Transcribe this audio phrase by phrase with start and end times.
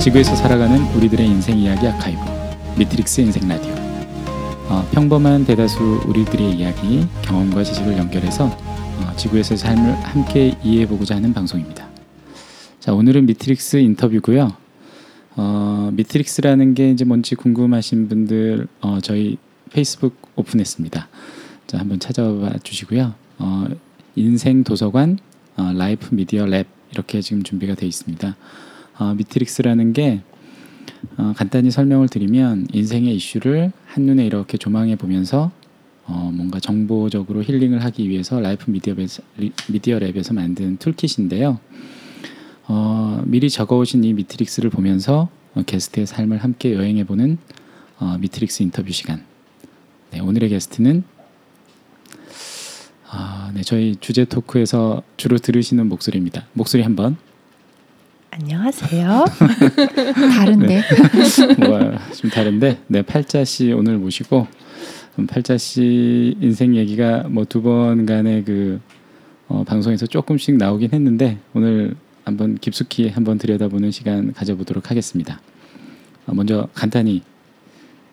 [0.00, 2.20] 지구에서 살아가는 우리들의 인생 이야기 아카이브
[2.78, 3.74] 미트릭스 인생 라디오
[4.68, 11.88] 어, 평범한 대다수 우리들의 이야기 경험과 지식을 연결해서 어, 지구에서의 삶을 함께 이해해보고자 하는 방송입니다.
[12.78, 14.52] 자 오늘은 미트릭스 인터뷰고요.
[15.34, 19.36] 어, 미트릭스라는 게 이제 뭔지 궁금하신 분들 어, 저희
[19.72, 21.08] 페이스북 오픈했습니다.
[21.66, 23.14] 자 한번 찾아봐 주시고요.
[23.38, 23.66] 어,
[24.14, 25.18] 인생 도서관
[25.56, 28.36] 어, 라이프 미디어 랩 이렇게 지금 준비가 되어 있습니다.
[28.98, 30.22] 어, 미트릭스라는 게
[31.16, 35.50] 어, 간단히 설명을 드리면 인생의 이슈를 한눈에 이렇게 조망해 보면서
[36.04, 39.22] 어, 뭔가 정보적으로 힐링을 하기 위해서 라이프 미디어, 랩에서,
[39.70, 41.60] 미디어 랩에서 만든 toolkit인데요.
[42.66, 47.38] 어, 미리 적어오신 이 미트릭스를 보면서 어, 게스트의 삶을 함께 여행해보는
[47.98, 49.24] 어, 미트릭스 인터뷰 시간.
[50.10, 51.04] 네, 오늘의 게스트는
[53.10, 56.46] 아, 네, 저희 주제 토크에서 주로 들으시는 목소리입니다.
[56.52, 57.16] 목소리 한번.
[58.30, 59.24] 안녕하세요.
[60.36, 60.82] 다른데
[61.58, 64.46] 뭐가 좀 다른데, 네, 팔자 씨 오늘 모시고
[65.18, 68.80] 음, 팔자 씨 인생 얘기가 뭐 두 번간의 그
[69.48, 75.40] 어, 방송에서 조금씩 나오긴 했는데 오늘 한번 깊숙이 한번 들여다보는 시간 가져보도록 하겠습니다.
[76.26, 77.22] 어, 먼저 간단히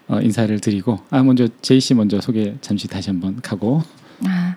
[0.07, 3.83] 어, 인사를 드리고 아 먼저 제이 씨 먼저 소개 잠시 다시 한번 가고
[4.25, 4.55] 아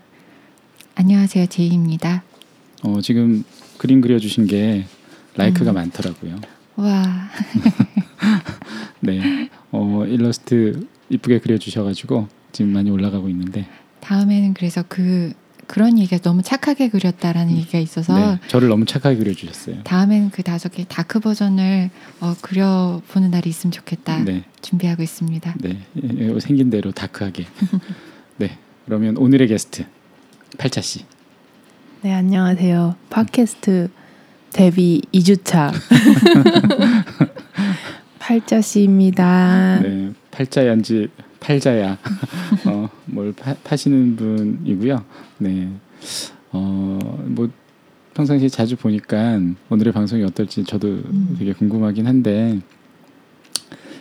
[0.95, 2.23] 안녕하세요 제이입니다.
[2.85, 3.45] 어, 지금
[3.77, 4.87] 그림 그려주신 게
[5.39, 5.75] like가 음.
[5.75, 6.37] 많더라고요.
[6.77, 7.29] 와
[9.01, 13.67] 네, 어, 일러스트 이쁘게 그려주셔가지고 지금 많이 올라가고 있는데
[14.01, 15.33] 다음에는 그래서 그
[15.67, 19.83] 그런 얘기가 너무 착하게 그렸다라는 얘기가 있어서 네, 저를 너무 착하게 그려주셨어요.
[19.85, 25.55] 다음에는 그 다섯 개 dark 버전을 어, 그려보는 날이 있으면 좋겠다 네, 준비하고 있습니다.
[25.61, 27.47] 네, 예, 예, 생긴 대로 다크하게.
[28.39, 29.85] 네, 그러면 오늘의 게스트
[30.57, 31.05] 팔자 씨.
[32.01, 32.97] 네, 안녕하세요.
[33.11, 33.91] 팟캐스트
[34.53, 35.73] 데뷔 2주차
[38.19, 39.81] 팔자 씨입니다.
[39.83, 41.09] 네, 팔자ян지
[41.41, 41.99] 팔자야.
[42.67, 45.05] 어, 뭘 파, 파시는 분이고요.
[45.39, 45.69] 네,
[46.53, 47.49] 어, 뭐
[48.15, 51.37] 평상시에 자주 보니까 오늘의 방송이 어떨지 저도 음.
[51.39, 52.59] 되게 궁금하긴 한데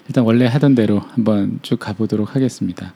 [0.08, 2.94] 일단 원래 하던 대로 한번 쭉 가보도록 하겠습니다.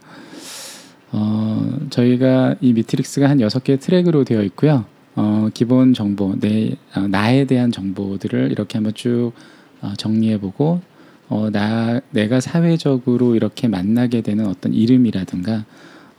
[1.11, 4.85] 어, 저희가 이 미트릭스가 한 여섯 개의 트랙으로 되어 있고요.
[5.15, 9.33] 어, 기본 정보, 내 어, 나에 대한 정보들을 이렇게 한번 쭉
[9.81, 10.81] 어, 정리해보고
[11.29, 15.65] 어, 나 내가 사회적으로 이렇게 만나게 되는 어떤 이름이라든가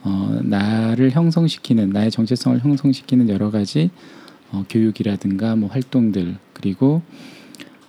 [0.04, 3.90] 어, 나를 형성시키는 나의 정체성을 형성시키는 여러 가지
[4.50, 7.02] 어, 교육이라든가 뭐 활동들 그리고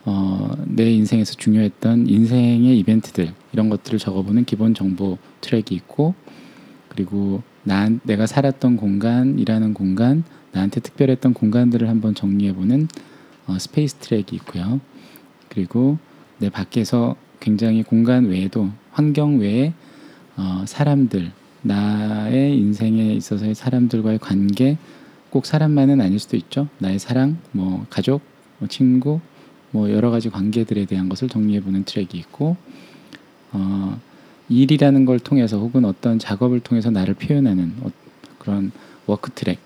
[0.06, 6.14] 어, 내 인생에서 중요했던 인생의 이벤트들 이런 것들을 적어보는 기본 정보 트랙이 있고
[6.90, 12.88] 그리고 난 내가 살았던 공간, 일하는 공간, 나한테 특별했던 공간들을 한번 정리해보는
[13.48, 14.80] 어, space 트랙이 있고요.
[15.50, 15.98] 그리고
[16.38, 19.74] 내 밖에서 굉장히 공간 외에도 환경 외에
[20.38, 21.32] 어, 사람들,
[21.62, 24.78] 나의 인생에 있어서의 사람들과의 관계,
[25.30, 26.68] 꼭 사람만은 아닐 수도 있죠.
[26.80, 28.22] 나의 사랑, 뭐 가족,
[28.60, 29.20] 뭐 친구,
[29.72, 32.56] 뭐 여러 가지 관계들에 대한 것을 정리해보는 트랙이 있고,
[33.52, 34.00] 어,
[34.50, 37.90] 일이라는 걸 통해서 혹은 어떤 작업을 통해서 나를 표현하는 어,
[38.40, 38.72] 그런
[39.06, 39.60] work 트랙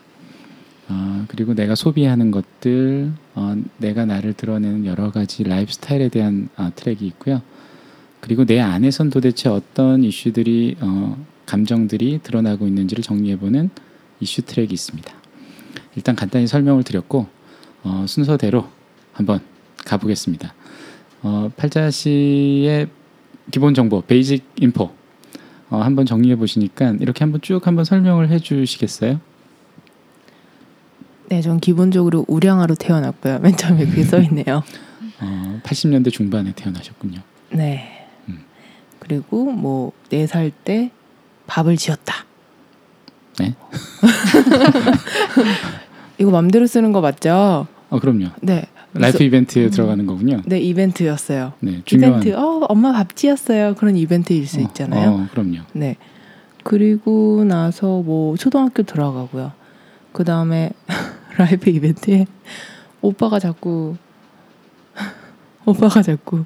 [0.90, 6.72] 어, 그리고 내가 소비하는 것들 어, 내가 나를 드러내는 여러 가지 라이프 스타일에 대한 어,
[6.75, 7.42] 트랙이 있고요.
[8.22, 13.70] 그리고 내 안에선 도대체 어떤 이슈들이 어, 감정들이 드러나고 있는지를 정리해보는
[14.20, 15.14] 이슈 트랙이 있습니다.
[15.96, 17.28] 일단 간단히 설명을 드렸고
[17.84, 18.68] 어, 순서대로
[19.14, 19.40] 한번
[19.86, 20.54] 가보겠습니다.
[21.24, 22.88] 어, 팔자 씨의
[23.52, 24.92] 기본 정보, basic info
[25.69, 29.19] 어, 한번 정리해 보시니까 이렇게 한번 쭉 한번 설명을 해 주시겠어요?
[31.30, 33.40] 네, 전 기본적으로 우량아로 태어났고요.
[33.40, 34.64] 맨 처음에 그게 써 있네요.
[35.20, 37.20] 어, 80년대 중반에 태어나셨군요.
[37.52, 38.06] 네.
[38.30, 38.40] 음.
[39.00, 40.92] 그리고 뭐 네 살 때
[41.48, 42.26] 밥을 지었다.
[43.40, 43.56] 네?
[46.18, 47.68] 이거 맘대로 쓰는 거 맞죠?
[47.90, 48.28] 어, 그럼요.
[48.42, 48.66] 네.
[48.94, 49.69] 라이프 이벤트에 음.
[49.69, 50.42] 들어가는 거군요.
[50.46, 51.54] 네, 이벤트였어요.
[51.60, 52.22] 네, 중요한.
[52.22, 52.38] 이벤트.
[52.38, 53.75] 어, 엄마 밥 지었어요.
[53.75, 55.10] 그런 이벤트일 수 어, 있잖아요.
[55.12, 55.60] 어, 그럼요.
[55.74, 55.98] 네.
[56.63, 59.51] 그리고 나서 뭐 초등학교 들어가고요.
[60.13, 60.72] 그 다음에
[61.38, 62.25] 라이브 이벤트에
[63.01, 63.95] 오빠가 자꾸
[65.66, 66.44] 오빠가 자꾸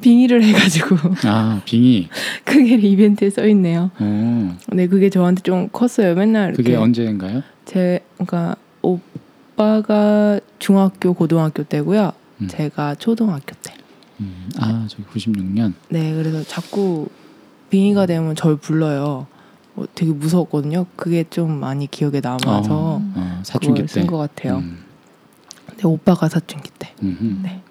[0.00, 2.08] 빙의를 해가지고 아, 빙의.
[2.44, 3.90] 그게 이벤트에 써 있네요.
[4.00, 6.14] 어, 네, 그게 저한테 좀 컸어요.
[6.16, 7.42] 맨날 그게 언제인가요?
[7.64, 12.12] 제 그러니까 오빠가 중학교 고등학교 때고요.
[12.40, 12.48] 음.
[12.48, 13.74] 제가 초등학교 때.
[14.20, 15.74] 음, 아, 저기 96년.
[15.88, 17.08] 네, 그래서 자꾸
[17.70, 19.28] 빙의가 되면 절 불러요.
[19.76, 20.86] 어, 되게 무서웠거든요.
[20.96, 23.92] 그게 좀 많이 기억에 남아서 어, 사춘기 그걸 때.
[24.00, 24.58] 쓴것 같아요.
[24.58, 24.84] 음,
[25.76, 26.92] 네, 오빠가 사춘기 때.
[27.02, 27.40] 음흠.
[27.42, 27.62] 네.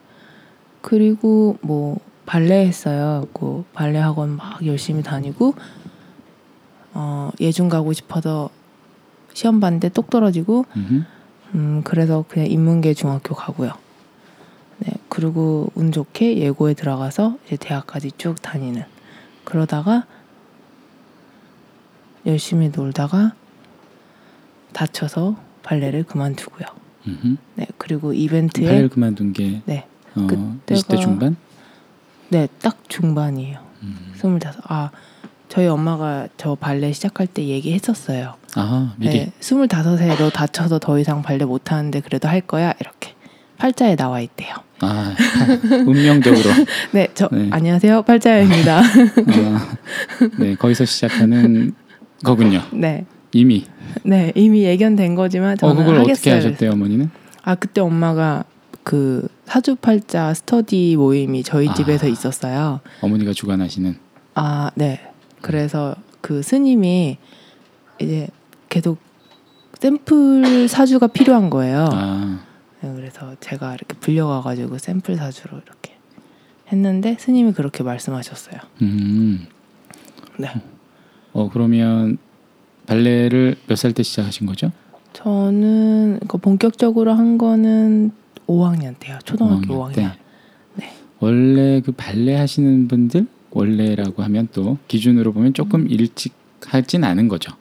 [0.81, 3.27] 그리고 뭐 발레 했어요.
[3.33, 5.53] 그 발레 학원 막 열심히 다니고
[6.93, 8.49] 어 예중 가고 싶어서
[9.33, 11.03] 시험 봤는데 똑 떨어지고 음흠.
[11.55, 13.71] 음 그래서 그냥 인문계 중학교 가고요.
[14.79, 18.83] 네 그리고 운 좋게 예고에 들어가서 이제 대학까지 쭉 다니는
[19.43, 20.05] 그러다가
[22.25, 23.33] 열심히 놀다가
[24.73, 26.67] 다쳐서 발레를 그만두고요.
[27.07, 27.35] 음흠.
[27.55, 29.85] 네 그리고 이벤트에 발레를 그만둔 게 네.
[30.15, 31.35] 어, 그때가- 20대 중반?
[32.29, 33.59] 네 딱 중반이에요.
[33.83, 34.13] 음.
[34.15, 34.61] 스물다섯.
[34.69, 34.91] 아
[35.49, 38.35] 저희 엄마가 저 발레 시작할 때 얘기했었어요.
[38.55, 43.15] 아 미리 네, 스물다섯에 너 다쳐서 더 이상 발레 못 하는데 그래도 할 거야 이렇게
[43.57, 44.55] 팔자에 나와 있대요.
[44.79, 45.13] 아
[45.85, 46.49] 운명적으로
[46.93, 47.49] 네, 저 네.
[47.51, 48.79] 안녕하세요 팔자입니다.
[48.81, 49.77] 아,
[50.39, 51.73] 네 거기서 시작하는
[52.23, 52.61] 거군요.
[52.71, 53.65] 네, 이미
[54.03, 56.11] 네 이미 예견된 거지만 어 저는 그걸 하겠어요.
[56.13, 57.09] 어떻게 하셨대요 어머니는?
[57.43, 58.45] 아 그때 엄마가
[58.83, 61.73] 그 사주팔자 스터디 모임이 저희 아.
[61.73, 62.79] 집에서 있었어요.
[63.01, 63.95] 어머니가 주관하시는
[64.33, 65.01] 아, 네.
[65.41, 67.17] 그래서 그 스님이
[67.99, 68.27] 이제
[68.69, 68.99] 계속
[69.79, 71.89] 샘플 사주가 필요한 거예요.
[71.91, 72.39] 아
[72.81, 75.95] 네, 그래서 제가 이렇게 불려가가지고 샘플 사주로 이렇게
[76.71, 78.59] 했는데 스님이 그렇게 말씀하셨어요.
[78.81, 79.47] 음.
[80.37, 80.49] 네.
[81.33, 82.17] 어 그러면
[82.87, 84.71] 발레를 몇 살 때 시작하신 거죠?
[85.13, 88.11] 저는 그 본격적으로 한 거는
[88.47, 89.17] 5학년 때요.
[89.23, 89.95] 초등학교 5학년 5학년.
[89.95, 90.11] 때.
[90.75, 90.93] 네.
[91.19, 96.33] 원래 그 발레 하시는 분들 원래라고 하면 또 기준으로 보면 조금 일찍
[96.65, 97.53] 하진 않은 거죠.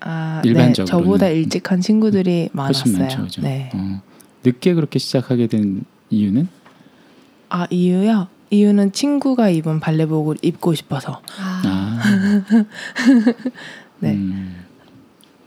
[0.00, 0.48] 아, 네.
[0.50, 1.04] 일반적으로는.
[1.04, 2.98] 저보다 일찍 한 친구들이 많았어요.
[2.98, 3.42] 많죠, 그죠?
[3.42, 3.70] 네.
[3.74, 4.00] 어,
[4.44, 6.48] 늦게 그렇게 시작하게 된 이유는
[7.50, 8.28] 아, 이유요?
[8.50, 11.20] 이유는 친구가 입은 발레복을 입고 싶어서.
[11.38, 11.79] 아, 아,
[14.00, 14.12] 네.
[14.12, 14.64] 음,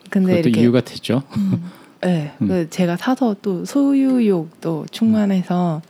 [0.09, 1.23] 근데 이렇게 이유가 됐죠.
[1.38, 1.63] 음.
[2.01, 2.47] 네, 음.
[2.47, 5.81] 그 제가 사서 또 소유욕도 충만해서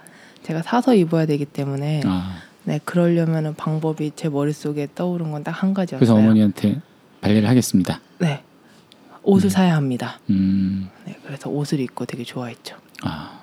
[0.44, 5.74] 제가 사서 입어야 되기 때문에 아, 네 그러려면은 방법이 제 머릿속에 떠오른 건 딱 한
[5.74, 6.00] 가지였어요.
[6.00, 6.81] 그래서 어머니한테
[7.21, 8.00] 발레를 하겠습니다.
[8.19, 8.44] 네
[9.24, 9.50] 옷을 음.
[9.50, 10.19] 사야 합니다.
[10.30, 12.77] 음, 네 그래서 옷을 입고 되게 좋아했죠.
[13.04, 13.39] 아,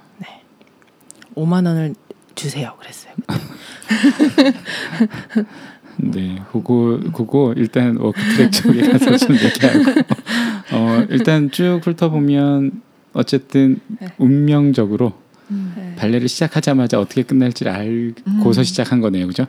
[1.37, 1.95] 5만 원을
[2.35, 2.75] 주세요.
[2.81, 3.13] 그랬어요.
[6.03, 10.01] 네, 그거 그거 일단 워크트랙 쪽에 가서 좀 얘기하고
[10.73, 12.83] 어 일단 쭉 훑어보면
[13.13, 14.09] 어쨌든 네.
[14.19, 15.13] 운명적으로
[15.51, 15.73] 음.
[15.77, 15.95] 네.
[15.97, 18.65] 발레를 시작하자마자 어떻게 끝날지 알고서 음.
[18.65, 19.47] 시작한 거네요, 그죠?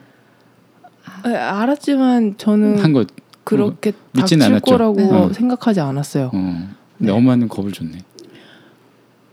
[1.25, 3.05] 네, 알았지만 저는 한 거.
[3.43, 4.65] 그렇게 믿진 닥칠 않았죠.
[4.71, 5.33] 거라고 네.
[5.33, 6.31] 생각하지 않았어요.
[6.33, 6.69] 어.
[6.97, 7.17] 근데 네.
[7.17, 7.99] 엄마는 겁을 줬네.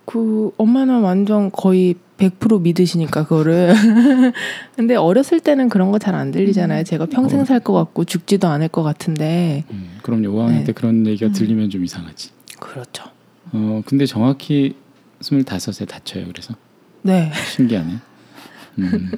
[0.09, 3.75] 그 엄마는 완전 거의 100% 믿으시니까 그거를
[4.75, 6.85] 근데 어렸을 때는 그런 거 잘 안 들리잖아요.
[6.85, 7.45] 제가 평생 어.
[7.45, 10.29] 살것 같고 죽지도 않을 것 같은데 음, 그럼요.
[10.31, 10.65] 5학년 네.
[10.65, 11.33] 때 그런 얘기가 음.
[11.33, 12.31] 들리면 좀 이상하지.
[12.59, 13.05] 그렇죠.
[13.53, 14.77] 어, 근데 정확히
[15.21, 16.25] 25세 다쳐요.
[16.29, 16.55] 그래서
[17.03, 17.31] 네.
[17.55, 17.93] 신기하네.
[18.79, 19.11] 음.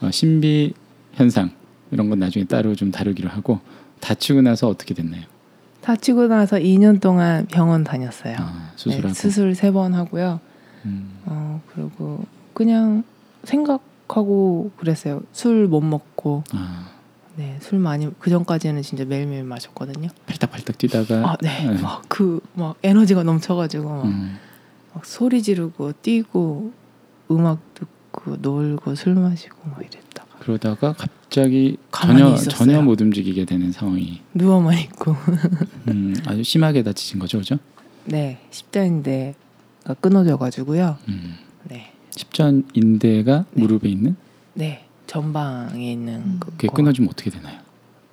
[0.00, 0.74] 어, 신비
[1.14, 1.50] 현상
[1.90, 3.58] 이런 건 나중에 따로 좀 다루기로 하고
[3.98, 5.22] 다치고 나서 어떻게 됐나요?
[5.88, 8.36] 다치고 나서 2년 동안 병원 다녔어요.
[8.38, 9.08] 아, 수술하고.
[9.08, 10.38] 네, 수술 세 번 하고요.
[10.84, 13.04] 음, 어 그리고 그냥
[13.44, 15.22] 생각하고 그랬어요.
[15.32, 16.88] 술 못 먹고 아,
[17.36, 20.08] 네, 술 많이 그 전까지는 진짜 매일매일 마셨거든요.
[20.26, 21.64] 팔딱팔딱 뛰다가 아, 네.
[21.66, 21.80] 네.
[21.80, 24.36] 막그 막 에너지가 넘쳐 가지고 막, 음,
[24.92, 26.70] 막 소리 지르고 뛰고
[27.30, 32.54] 음악 듣고 놀고 술 마시고 막 이랬다가 그러다가 갑 자기 가만히 전혀 있었어요.
[32.56, 35.14] 전혀 못 움직이게 되는 상황이 누워만 있고
[35.88, 37.58] 음, 아주 심하게 다치신 거죠, 그죠?
[38.06, 39.34] 네 십자인대가
[40.00, 40.96] 끊어져 가지고요.
[41.08, 41.34] 음.
[41.64, 43.60] 네, 십전인대가 네.
[43.62, 44.16] 무릎에 있는
[44.54, 46.36] 네 전방에 있는 음.
[46.40, 46.74] 그 그게 거.
[46.74, 47.58] 끊어지면 어떻게 되나요?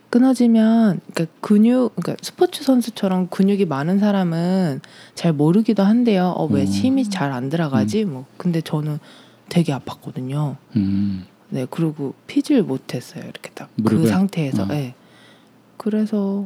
[0.10, 4.82] 끊어지면 그러니까 근육 그러니까 스포츠 선수처럼 근육이 많은 사람은
[5.14, 6.34] 잘 모르기도 한데요.
[6.38, 6.68] 어왜 음.
[6.68, 8.06] 힘이 잘 안 들어가지?
[8.06, 9.00] 뭐 근데 저는
[9.50, 10.56] 되게 아팠거든요.
[10.76, 13.24] 음, 네 그리고 피질 못했어요.
[13.24, 14.06] 이렇게 딱 그?
[14.06, 14.64] 상태에서.
[14.64, 14.66] 어.
[14.66, 14.94] 네.
[15.78, 16.46] 그래서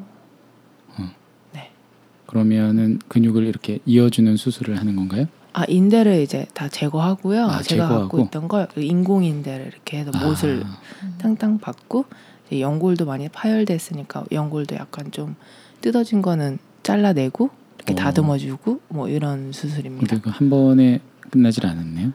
[2.27, 5.25] 그러면은 근육을 이렇게 이어주는 수술을 하는 건가요?
[5.51, 7.45] 아 인대를 이제 다 제거하고요.
[7.45, 8.01] 아, 제가 제거하고?
[8.01, 10.79] 갖고 있던 걸 인공 인대를 이렇게 해서 못을 아,
[11.17, 12.05] 땅땅 받고
[12.51, 15.35] 연골도 많이 파열됐으니까 연골도 약간 좀
[15.81, 17.95] 뜯어진 거는 잘라내고 이렇게 어.
[17.95, 20.05] 다듬어주고 뭐 이런 수술입니다.
[20.05, 21.01] 근데 그한 번에
[21.31, 22.13] 끝나질 않았네요.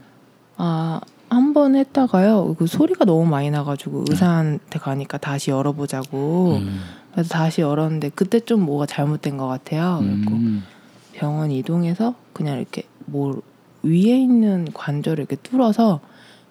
[0.59, 1.01] 아
[1.35, 2.57] 한 번 했다가요.
[2.59, 4.13] 그 소리가 너무 많이 나가지고 네.
[4.13, 6.59] 의사한테 가니까 다시 열어보자고.
[6.63, 6.81] 음,
[7.13, 9.99] 그래서 다시 열었는데 그때 좀 뭐가 잘못된 것 같아요.
[10.01, 10.65] 그래고 음,
[11.13, 13.41] 병원 이동해서 그냥 이렇게 뭐
[13.83, 16.01] 위에 있는 관절을 이렇게 뚫어서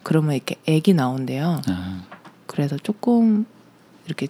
[0.03, 1.61] 그러면 이렇게 액이 나온대요.
[1.67, 2.03] 아,
[2.47, 3.45] 그래서 조금
[4.05, 4.27] 이렇게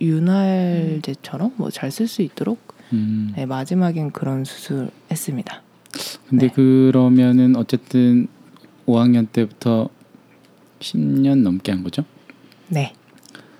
[0.00, 2.58] 윤활제처럼 뭐 잘 쓸 수 있도록
[2.92, 3.32] 음.
[3.36, 5.62] 네, 마지막엔 그런 수술했습니다.
[6.28, 6.52] 근데 네.
[6.52, 8.28] 그러면은 어쨌든
[8.88, 9.88] 5학년 때부터
[10.80, 12.04] 10년 넘게 한 거죠.
[12.68, 12.92] 네.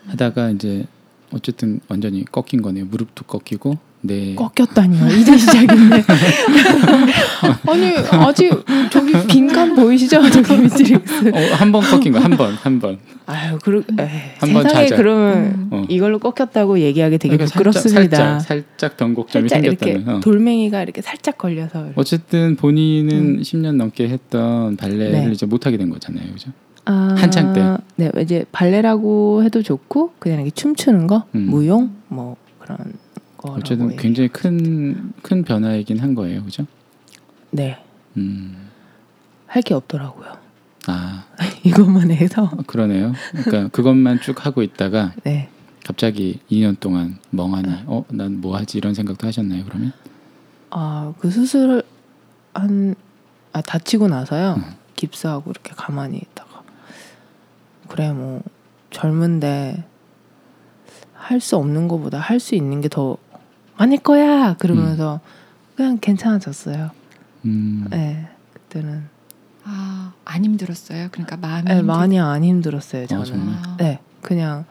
[0.06, 0.86] 하다가 이제
[1.32, 2.86] 어쨌든 완전히 꺾인 거네요.
[2.86, 4.34] 무릎도 꺾이고 네.
[4.36, 5.08] 꺾였다니요.
[5.18, 6.04] 이제 시작인데.
[7.68, 8.52] 아니 아직
[8.90, 10.30] 저기 빈칸 보이시죠?
[10.30, 11.28] 저기 미트릭스.
[11.28, 12.98] 어, 한번 꺾인 거 한 번, 한 번.
[13.26, 14.86] 아유, 그러, 에이, 한번 세상에.
[14.88, 15.68] 그러면 음.
[15.70, 15.84] 어.
[15.88, 18.38] 이걸로 꺾였다고 얘기하기 되게 그러니까 부끄럽습니다.
[18.40, 20.16] 살짝, 살짝, 변곡점이 살짝 이렇게 생겼다는.
[20.16, 20.20] 어.
[20.20, 21.92] 돌멩이가 이렇게 살짝 걸려서 이렇게.
[21.96, 23.40] 어쨌든 본인은 음.
[23.42, 25.30] 10년 넘게 했던 발레를 네.
[25.32, 26.50] 이제 못 하게 된 거잖아요, 그죠?
[26.86, 27.76] 아, 한창 때.
[27.96, 31.46] 네, 이제 발레라고 해도 좋고 그냥 이렇게 춤추는 거, 음.
[31.50, 32.78] 무용 뭐 그런
[33.38, 33.58] 거라고.
[33.60, 36.66] 어쨌든 굉장히 큰 큰 변화이긴 한 거예요, 그죠?
[37.50, 37.78] 네,
[38.18, 38.68] 음,
[39.46, 40.36] 할 게 없더라고요.
[40.86, 41.24] 아
[41.64, 42.50] 이것만 해서.
[42.66, 43.12] 그러네요.
[43.44, 45.48] 그러니까 그것만 쭉 하고 있다가 네.
[45.84, 49.92] 갑자기 2년 동안 멍하니 어난 뭐 하지 이런 생각도 하셨나요 그러면?
[50.70, 51.82] 아, 그 수술
[52.54, 52.94] 한
[53.52, 54.54] 아, 다치고 나서요.
[54.58, 54.64] 음.
[54.96, 56.62] 깁스하고 이렇게 가만히 있다가
[57.88, 58.42] 그래 뭐
[58.90, 59.84] 젊은데
[61.14, 63.16] 할 수 없는 것보다 할 수 있는 게 더
[63.78, 65.20] 많을 거야 그러면서
[65.76, 66.90] 그냥 괜찮아졌어요.
[67.44, 69.04] 음, 네, 그때는
[69.64, 71.08] 아, 안 힘들었어요.
[71.12, 73.06] 그러니까 마음이 네, 힘들- 많이 안 힘들었어요.
[73.06, 73.24] 저는.
[73.24, 73.54] 정말?
[73.62, 74.64] 아, 네, 그냥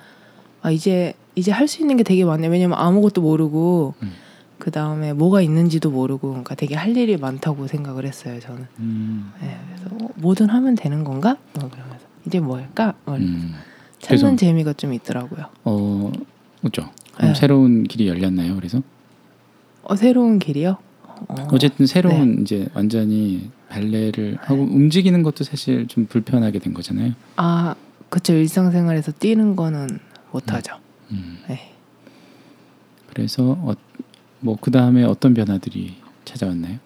[0.62, 2.48] 아 이제 이제 할 수 있는 게 되게 많네.
[2.48, 4.12] 왜냐면 아무것도 모르고 음.
[4.58, 8.40] 그 다음에 뭐가 있는지도 모르고 그러니까 되게 할 일이 많다고 생각을 했어요.
[8.40, 8.66] 저는.
[8.80, 11.38] 음, 네, 그래서 어, 뭐든 하면 되는 건가?
[11.62, 12.94] 어, 그러면서 이제 뭐 할까?
[13.06, 13.54] 어, 음.
[14.00, 15.46] 찾는 그래서- 재미가 좀 있더라고요.
[15.64, 16.12] 어,
[16.62, 16.90] 그죠.
[17.16, 17.40] 그럼 네.
[17.40, 18.56] 새로운 길이 열렸나요?
[18.56, 18.82] 그래서
[19.89, 20.77] 어, 새로운 길이요?
[21.29, 27.13] 어, 어쨌든 새로운 이제 완전히 발레를 하고 움직이는 것도 사실 좀 불편하게 된 거잖아요.
[27.38, 27.74] 아,
[28.10, 28.34] 그쵸.
[28.34, 29.88] 일상생활에서 뛰는 거는
[30.32, 30.75] 못 하죠.
[31.12, 31.38] 음.
[31.48, 31.74] 네.
[33.13, 33.74] 그래서 어,
[34.41, 36.79] 뭐그 다음에 어떤 변화들이 찾아왔나요?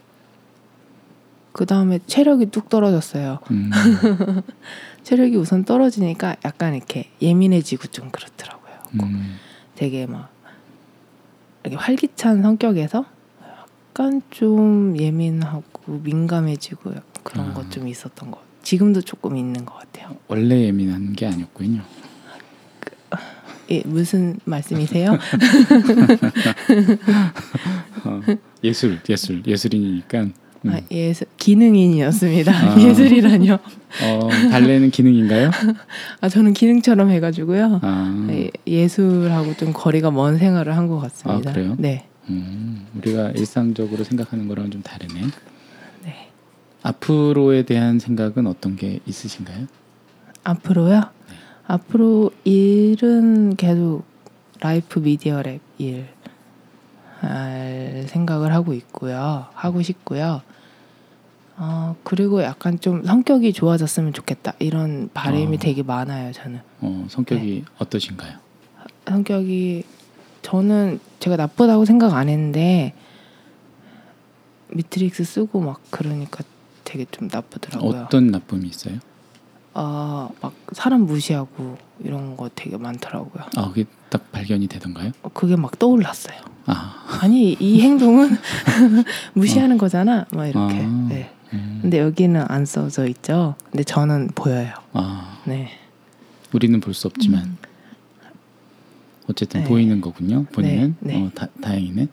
[1.52, 3.40] 그 다음에 체력이 뚝 떨어졌어요.
[3.50, 3.72] 음,
[5.04, 8.74] 체력이 우선 떨어지니까 약간 이렇게 예민해지고 좀 그렇더라고요.
[9.04, 9.36] 음,
[9.76, 10.32] 되게 막
[11.64, 13.06] 이렇게 활기찬 성격에서
[13.90, 17.54] 약간 좀 예민하고 민감해지고 그런 아.
[17.54, 18.38] 것좀 있었던 것.
[18.38, 18.52] 같아요.
[18.64, 20.16] 지금도 조금 있는 것 같아요.
[20.28, 21.82] 원래 예민한 게 아니었군요.
[23.70, 25.14] 예, 무슨 말씀이세요?
[28.04, 28.22] 어,
[28.64, 30.28] 예술, 예술, 예술인이니까.
[30.66, 30.70] 음.
[30.72, 32.52] 아, 예술 기능인이었습니다.
[32.52, 32.78] 아.
[32.82, 33.54] 예술이라뇨.
[33.56, 35.50] 어, 발레는 기능인가요?
[36.22, 37.80] 아 저는 기능처럼 해가지고요.
[37.82, 41.50] 아, 예, 예술하고 좀 거리가 먼 생활을 한 것 같습니다.
[41.50, 41.76] 아, 그래요?
[41.78, 42.06] 네.
[42.30, 45.22] 음, 우리가 일상적으로 생각하는 거랑은 좀 다르네.
[46.04, 46.28] 네.
[46.84, 49.66] 앞으로에 대한 생각은 어떤 게 있으신가요?
[50.44, 51.00] 앞으로요?
[51.00, 51.36] 네.
[51.68, 54.04] 앞으로 일은 계속
[54.60, 56.06] 라이프 미디어 랩 일.
[57.20, 59.46] 할 생각을 하고 있고요.
[59.54, 60.42] 하고 싶고요.
[61.64, 64.54] 어, 그리고 약간 좀 성격이 좋아졌으면 좋겠다.
[64.58, 65.60] 이런 바람이 어.
[65.60, 66.60] 되게 많아요, 저는.
[66.80, 67.64] 어, 성격이 네.
[67.78, 68.34] 어떠신가요?
[69.08, 69.84] 성격이
[70.42, 72.96] 저는 제가 나쁘다고 생각 안 했는데
[74.70, 76.44] 미트릭스 쓰고 막 그러니까
[76.84, 78.06] 되게 좀 나쁘더라고요.
[78.06, 78.98] 어떤 나쁨이 있어요?
[79.76, 83.44] 아, 막 사람 무시하고 이런 거 되게 많더라고요.
[83.56, 85.12] 아, 그게 딱 발견이 되던가요?
[85.22, 86.40] 어, 그게 막 떠올랐어요.
[86.66, 88.36] 아, 아니 이 행동은
[89.36, 90.26] 무시하는 거잖아.
[90.34, 90.76] 막 이렇게.
[90.82, 91.06] 아.
[91.08, 91.32] 네.
[91.54, 93.56] 음, 근데 여기는 안 써져 있죠.
[93.72, 94.74] 근데 저는 보여요.
[94.94, 95.70] 아, 네.
[96.54, 97.58] 우리는 볼 수 없지만 음.
[99.30, 99.68] 어쨌든 네.
[99.70, 100.46] 보이는 거군요.
[100.52, 101.24] 본인은 네, 네.
[101.24, 102.08] 어, 다, 다행이네.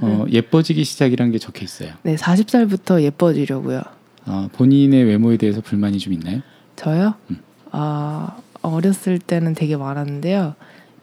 [0.00, 1.92] 어, 예뻐지기 시작이라는 게 적혀 있어요.
[2.02, 3.82] 네, 40살부터 예뻐지려고요.
[4.24, 6.40] 아, 본인의 외모에 대해서 불만이 좀 있나요?
[6.76, 7.14] 저요?
[7.30, 7.40] 음.
[7.72, 10.54] 아, 어렸을 때는 되게 많았는데요.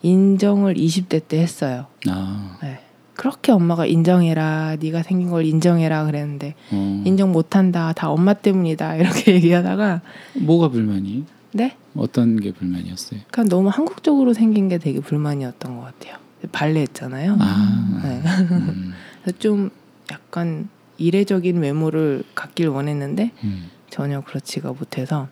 [0.02, 1.86] 인정을 20대 때 했어요.
[2.10, 2.80] 아, 네.
[3.16, 4.78] 그렇게 엄마가 인정해라.
[4.80, 7.94] 네가 생긴 걸 인정해라 그랬는데 어, 인정 못 한다.
[7.94, 8.96] 다 엄마 때문이다.
[8.98, 10.02] 이렇게 얘기하다가
[10.42, 11.26] 뭐가 불만이?
[11.52, 11.78] 네?
[11.96, 13.20] 어떤 게 불만이었어요?
[13.32, 16.18] 그냥 너무 한국적으로 생긴 게 되게 불만이었던 것 같아요.
[16.52, 17.38] 발레 했잖아요.
[17.40, 18.22] 아, 네.
[18.52, 19.70] 음, 그래서 좀
[20.12, 20.68] 약간
[20.98, 23.70] 이례적인 외모를 갖길 원했는데 음.
[23.90, 25.28] 전혀 그렇지가 못해서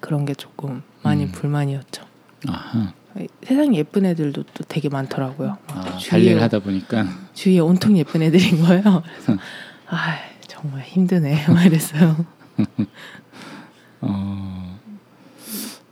[0.00, 1.32] 그런 게 조금 많이 음.
[1.32, 2.04] 불만이었죠.
[2.48, 2.92] 아하.
[3.44, 5.56] 세상 예쁜 애들도 또 되게 많더라고요.
[5.68, 9.02] 아, 주위에- 발레를 하다 보니까 주위에 온통 예쁜 애들인 거예요.
[9.04, 9.36] 그래서
[9.88, 11.46] 아 정말 힘드네.
[11.52, 12.24] 막 이랬어요.
[14.02, 14.78] 어,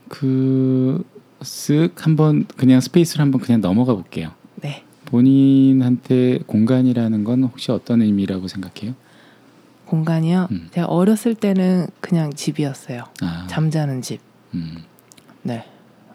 [0.09, 4.31] 그쓱 한번 그냥 스페이스를 한번 그냥 넘어가 볼게요.
[4.61, 4.83] 네.
[5.05, 8.95] 본인한테 공간이라는 건 혹시 어떤 의미라고 생각해요?
[9.85, 10.47] 공간이요.
[10.51, 10.67] 음.
[10.71, 13.03] 제가 어렸을 때는 그냥 집이었어요.
[13.21, 14.19] 아, 잠자는 집.
[14.55, 14.77] 음,
[15.43, 15.63] 네.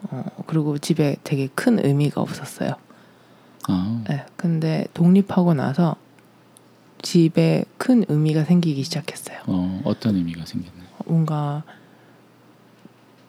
[0.04, 2.74] 어, 그리고 집에 되게 큰 의미가 없었어요.
[3.68, 4.24] 아, 네.
[4.36, 5.96] 근데 독립하고 나서
[7.02, 9.38] 집에 큰 의미가 생기기 시작했어요.
[9.46, 10.88] 어, 어떤 의미가 생겼나요?
[11.06, 11.62] 뭔가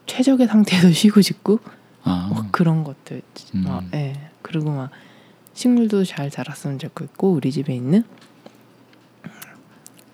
[0.06, 1.60] 최적의 상태에서 쉬고 싶고
[2.04, 3.22] 아, 뭐 그런 것들
[3.54, 3.64] 음.
[3.64, 4.30] 막 예.
[4.42, 4.90] 그리고 막
[5.54, 8.04] 식물도 잘 자랐으면 좋겠고 우리 집에 있는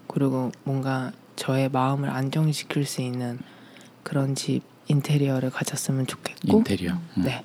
[0.06, 3.38] 그리고 뭔가 저의 마음을 안정시킬 수 있는
[4.02, 6.92] 그런 집 인테리어를 가졌으면 좋겠고 인테리어.
[7.16, 7.22] 음.
[7.22, 7.44] 네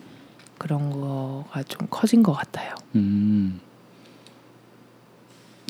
[0.57, 2.73] 그런 거가 좀 커진 것 같아요.
[2.95, 3.59] 음.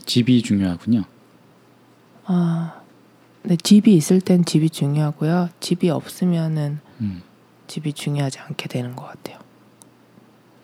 [0.06, 1.04] 집이 중요하군요.
[2.26, 2.82] 아,
[3.44, 5.50] 네 집이 있을 땐 집이 중요하고요.
[5.60, 7.22] 집이 없으면은 음.
[7.68, 9.40] 집이 중요하지 않게 되는 것 같아요.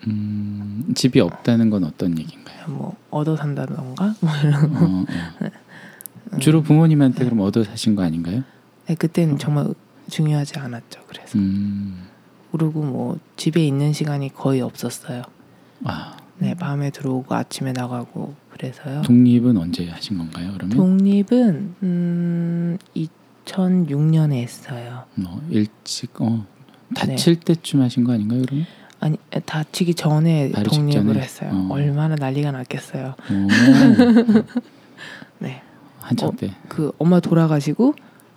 [0.07, 2.67] 음, 집이 없다는 건 어떤 얘기인가요?
[2.67, 4.75] 뭐 얻어 산다던가 뭐 이런.
[4.77, 5.05] 어,
[6.31, 6.37] 어.
[6.39, 8.43] 주로 부모님한테 그럼 얻어 사신 거 아닌가요?
[8.85, 9.73] 네, 그때는 정말
[10.09, 11.01] 중요하지 않았죠.
[11.07, 12.07] 그래서 음,
[12.51, 15.21] 그리고 뭐 집에 있는 시간이 거의 없었어요.
[15.85, 19.01] 아, 네, 밤에 들어오고 아침에 나가고 그래서요.
[19.03, 20.51] 독립은 언제 하신 건가요?
[20.53, 22.77] 그러면 독립은 음,
[23.45, 25.05] 2006년에 했어요.
[25.15, 26.45] 뭐 일찍 어
[26.95, 28.41] 다칠 때쯤 하신 거 아닌가요?
[28.45, 28.65] 그러면
[28.99, 31.19] 아니 다치기 전에 독립을 직전에?
[31.19, 31.51] 했어요.
[31.53, 31.67] 어.
[31.71, 33.15] 얼마나 난리가 났겠어요.
[33.31, 33.47] 오,
[35.39, 35.61] 네,
[35.99, 37.95] 한참 어, 때 그 엄마 돌아가시고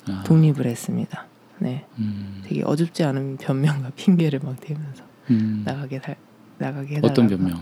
[0.08, 1.26] 아, 독립을 했습니다.
[1.62, 6.16] 네, 음, 되게 어줍지 않은 변명과 핑계를 막 대면서 음, 나가게 살
[6.58, 7.06] 나가게 해달라고.
[7.06, 7.60] 어떤 변명을?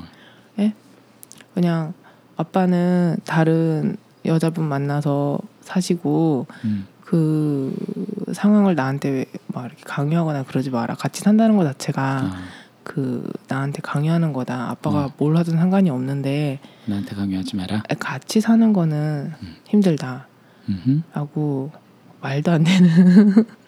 [1.54, 1.92] 그냥
[2.36, 7.74] 아빠는 다른 여자분 만나서 사시고 음, 그
[8.32, 10.94] 상황을 나한테 막 이렇게 강요하거나 그러지 마라.
[10.94, 12.42] 같이 산다는 것 자체가 아,
[12.84, 14.70] 그 나한테 강요하는 거다.
[14.70, 15.12] 아빠가 어.
[15.18, 17.82] 뭘 하든 상관이 없는데 나한테 강요하지 마라.
[17.98, 19.56] 같이 사는 거는 음.
[19.68, 20.28] 힘들다.
[20.68, 21.00] 음흠.
[21.12, 21.72] 라고
[22.20, 23.32] 말도 안 되는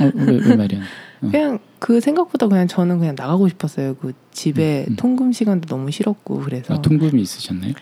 [0.00, 0.80] 어, 왜, 왜 말이야?
[0.80, 1.28] 어.
[1.30, 3.94] 그냥 그 생각보다 그냥 저는 그냥 나가고 싶었어요.
[3.96, 4.96] 그 집에 음, 음.
[4.96, 7.72] 통금 시간도 너무 싫었고 그래서 아, 통금이 있으셨나요?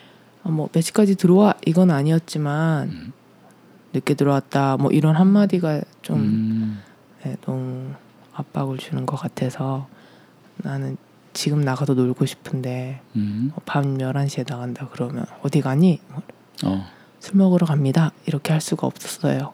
[0.43, 3.13] 아, 뭐 몇 시까지 들어와 이건 아니었지만 음.
[3.93, 6.79] 늦게 들어왔다 뭐 이런 한 마디가 좀 음,
[7.25, 7.91] 네, 너무
[8.33, 9.89] 압박을 주는 것 같아서
[10.59, 10.97] 나는
[11.33, 16.01] 지금 나가도 놀고 싶은데 음, 어, 밤 11시에 나간다 그러면 어디 가니?
[16.09, 16.23] 뭐,
[16.65, 16.87] 어,
[17.19, 18.13] 술 먹으러 갑니다.
[18.27, 19.53] 이렇게 할 수가 없었어요.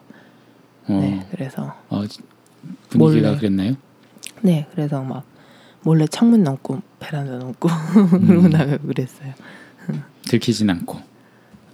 [0.87, 2.21] 어, 네, 그래서 어, 지-
[2.89, 3.39] 분위기가 몰래.
[3.39, 3.73] 그랬나요?
[4.41, 5.23] 네, 그래서 막
[5.83, 7.69] 몰래 창문 넘고 베란다 넘고
[8.25, 8.49] 그러고 음.
[8.51, 9.33] 나가고 그랬어요.
[10.27, 10.99] 들키진 않고.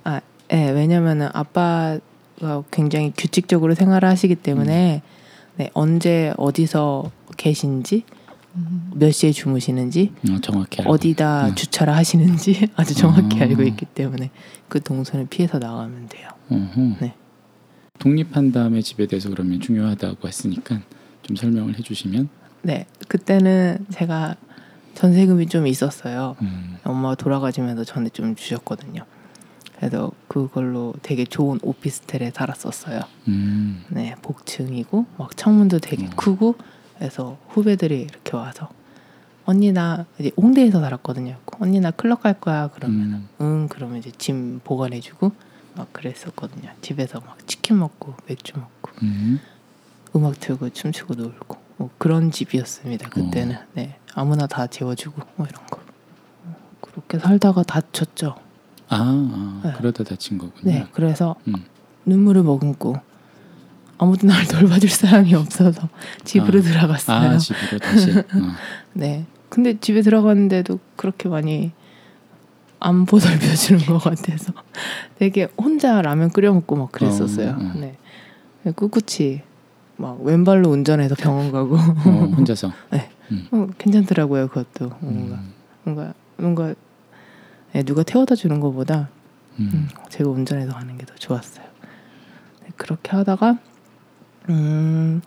[0.04, 2.00] 아, 네, 왜냐면은 아빠가
[2.72, 5.02] 굉장히 규칙적으로 생활을 하시기 때문에
[5.56, 8.04] 네, 언제 어디서 계신지
[8.56, 8.92] 음.
[8.96, 10.94] 몇 시에 주무시는지 어, 정확히 알고.
[10.94, 11.56] 어디다 음.
[11.56, 13.44] 주차를 하시는지 아주 정확히 아.
[13.46, 14.30] 알고 있기 때문에
[14.70, 16.30] 그 동선을 피해서 나가면 돼요.
[16.50, 16.82] 어허.
[17.02, 17.14] 네.
[18.04, 20.82] 독립한 다음에 집에 대해서 그러면 중요하다고 했으니까
[21.22, 22.30] 좀 설명을 해주시면.
[22.64, 24.36] 네, 그때는 제가
[24.96, 26.36] 전세금이 좀 있었어요.
[26.42, 29.06] 음, 엄마가 돌아가시면서 전에 좀 주셨거든요.
[29.78, 33.02] 그래서 그걸로 되게 좋은 오피스텔에 살았었어요.
[33.28, 36.10] 음, 네, 복층이고 막 창문도 되게 음.
[36.16, 36.56] 크고
[36.98, 38.70] 그래서 후배들이 이렇게 와서
[39.46, 41.38] 언니 나 이제 홍대에서 살았거든요.
[41.60, 42.70] 언니 나 클럽 갈 거야.
[42.74, 45.32] 그러면 음, 응 그러면 이제 짐 보관해주고
[45.76, 46.70] 막 그랬었거든요.
[46.82, 49.40] 집에서 막 치킨 먹고 맥주 먹고 음,
[50.16, 53.10] 음악 틀고 춤추고 놀고 뭐 그런 집이었습니다.
[53.10, 53.60] 그때는 어.
[53.74, 55.80] 네 아무나 다 재워주고 뭐 이런 거
[56.82, 58.36] 그렇게 살다가 다쳤죠.
[58.90, 59.74] 아, 아 네.
[59.78, 60.72] 그러다 다친 거군요.
[60.72, 61.54] 네 그래서 음,
[62.06, 62.96] 눈물을 머금고
[63.98, 65.90] 아무도 날 돌봐줄 사람이 없어서
[66.24, 66.62] 집으로 아.
[66.62, 67.30] 들어갔어요.
[67.30, 68.12] 아 집으로 다시.
[68.18, 68.24] 어.
[68.94, 69.26] 네.
[69.50, 71.72] 근데 집에 들어갔는데도 그렇게 많이
[72.84, 74.54] 안 보살펴주는 것 같아서
[75.18, 77.52] 되게 혼자 라면 끓여 먹고 막 그랬었어요.
[77.52, 77.72] 어, 어.
[77.76, 77.98] 네.
[78.76, 79.42] 꿋꿋이
[79.98, 82.72] 막 왼발로 운전해서 병원 가고 어, 혼자서.
[83.52, 84.48] 어, 괜찮더라고요.
[84.50, 86.74] 그것도 뭔가 음, 뭔가 뭔가
[87.72, 89.10] 네, 누가 태워다 주는 것보다
[89.60, 91.66] 음, 음, 제가 운전해서 가는 게 더 좋았어요.
[92.64, 93.58] 네, 그렇게 하다가
[94.50, 95.22] 음,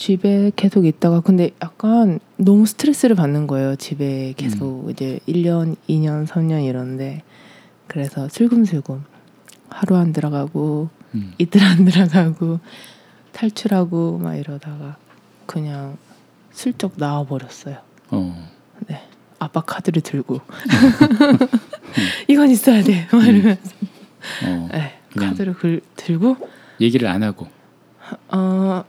[0.00, 3.76] 집에 계속 있다가 근데 약간 너무 스트레스를 받는 거예요.
[3.76, 7.22] 집에 계속 이제 1년, 2년, 3년 이런데
[7.86, 9.04] 그래서 슬금슬금
[9.68, 11.34] 하루 안 들어가고 음.
[11.36, 12.60] 이틀 안 들어가고
[13.32, 14.96] 탈출하고 막 이러다가
[15.44, 15.98] 그냥
[16.50, 17.76] 슬쩍 나와 버렸어요.
[18.10, 18.48] 어,
[18.86, 19.06] 네.
[19.38, 20.40] 아빠 카드를 들고
[22.26, 23.06] 이건 있어야 돼.
[23.12, 23.70] 막 이러면서
[24.46, 26.38] 어, 네, 카드를 글, 들고
[26.80, 27.48] 얘기를 안 하고.
[28.28, 28.82] 어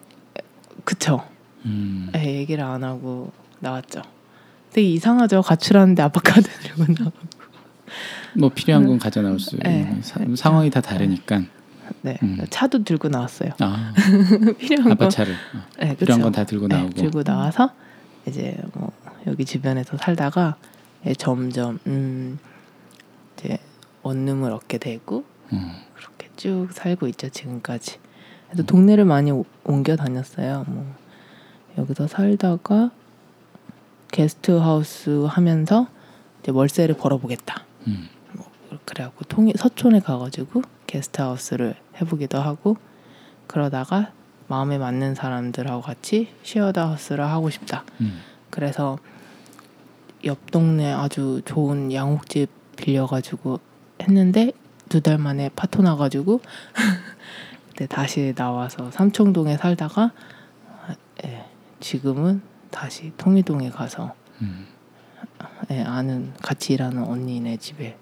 [0.84, 1.24] 그쵸.
[1.66, 4.02] 음, 네, 얘기를 안 하고 나왔죠.
[4.72, 5.42] 되게 이상하죠.
[5.42, 7.12] 가출하는데 아빠 카드 들고 나.
[8.38, 9.58] 뭐 필요한 건 가져 나올 수.
[9.58, 9.98] 네.
[10.02, 11.42] 사, 상황이 다 다르니까.
[12.02, 12.38] 네, 음.
[12.50, 13.50] 차도 들고 나왔어요.
[13.60, 13.94] 아,
[14.58, 15.10] 필요한 아빠 거.
[15.10, 15.34] 차를.
[15.34, 16.22] 어, 네, 필요한.
[16.22, 16.94] 건 다 들고 네, 나오고.
[16.94, 17.72] 들고 나와서
[18.26, 18.92] 이제 뭐
[19.28, 20.56] 여기 주변에서 살다가
[21.18, 22.40] 점점 음
[23.38, 23.58] 이제
[24.04, 27.98] 원룸을 얻게 되고 어, 그렇게 쭉 살고 있죠 지금까지.
[28.52, 30.66] 그래서 동네를 많이 오- 옮겨 다녔어요.
[30.68, 30.86] 뭐
[31.78, 32.92] 여기서 살다가
[34.12, 35.88] 게스트 하우스 하면서
[36.42, 37.64] 이제 월세를 벌어보겠다.
[37.88, 38.10] 음.
[38.86, 42.76] 그래갖고 통이 서촌에 가가지고 게스트 하우스를 해보기도 하고
[43.48, 44.12] 그러다가
[44.48, 47.86] 마음에 맞는 사람들하고 같이 shared house를 하고 싶다.
[48.02, 48.20] 음.
[48.50, 48.98] 그래서
[50.26, 53.60] 옆 동네 아주 좋은 양옥집 빌려가지고
[54.02, 54.52] 했는데
[54.90, 56.42] 두 달 만에 파토 나가지고
[57.82, 60.12] 그때 다시 나와서 삼청동에 살다가
[61.26, 61.46] 예,
[61.80, 64.68] 지금은 다시 통이동에 가서 음.
[65.72, 67.98] 예, 아는 같이 일하는 언니네 집에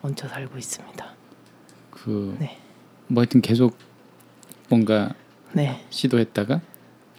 [0.00, 1.06] 얹혀 살고 있습니다.
[1.90, 2.56] 그 네.
[3.08, 3.76] 뭐 하여튼 계속
[4.70, 5.12] 뭔가
[5.52, 6.60] 네, 시도했다가 어,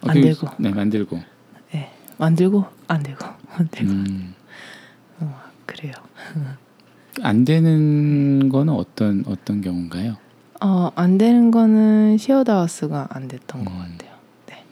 [0.08, 0.48] 안 그- 되고.
[0.58, 1.20] 네 만들고
[1.76, 4.34] 예, 만들고 안 되고 안 되고 음.
[5.20, 5.92] 어, 그래요.
[7.22, 10.23] 안 되는 거는 어떤 어떤 경우인가요?
[10.60, 13.78] 어, 안 되는 거는 shared house가 안 됐던 것 음.
[13.78, 14.14] 같아요.
[14.46, 14.64] 네,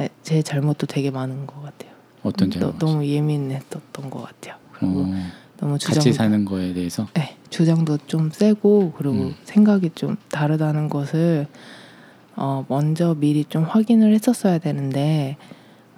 [0.00, 1.90] 예, 제 잘못도 되게 많은 것 같아요.
[2.22, 2.78] 어떤 너, 잘못?
[2.78, 4.56] 너무 예민했었던 것 같아요.
[4.72, 5.14] 그리고 어,
[5.58, 9.34] 너무 주장 같이 사는 거에 대해서 네, 주장도 좀 세고 그리고 음.
[9.44, 11.46] 생각이 좀 다르다는 것을
[12.36, 15.36] 어, 먼저 미리 좀 확인을 했었어야 되는데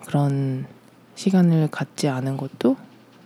[0.07, 0.67] 그런
[1.15, 2.77] 시간을 갖지 않은 것도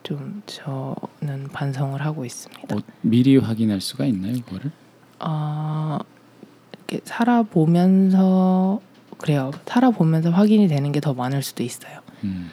[0.03, 2.75] 좀 저는 반성을 하고 있습니다.
[2.75, 4.73] 어, 미리 확인할 수가 있나요, 그거를?
[5.21, 5.99] 어,
[6.89, 8.81] 이렇게 살아보면서
[9.19, 9.51] 그래요.
[9.67, 12.01] 살아보면서 확인이 되는 게 더 많을 수도 있어요.
[12.25, 12.51] 음.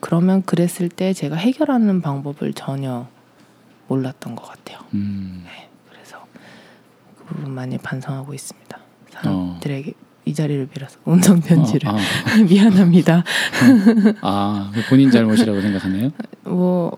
[0.00, 3.06] 그러면 그랬을 때 제가 해결하는 방법을 전혀
[3.86, 4.80] 몰랐던 것 같아요.
[4.94, 5.44] 음.
[5.88, 6.18] 그래서
[7.18, 8.76] 그 부분 많이 반성하고 있습니다.
[8.78, 8.80] 어.
[9.10, 9.92] 사람들에게
[10.24, 11.96] 이 자리를 빌어서 음성 편지를 어,
[12.50, 13.22] 미안합니다.
[14.22, 16.10] 아, 그 본인 잘못이라고 생각하네요.
[16.44, 16.96] 뭐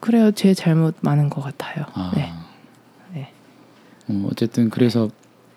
[0.00, 0.32] 그래요.
[0.32, 1.84] 제 잘못 많은 것 같아요.
[1.94, 2.10] 아.
[2.16, 2.32] 네, 네.
[4.08, 5.08] 어, 어쨌든 그래서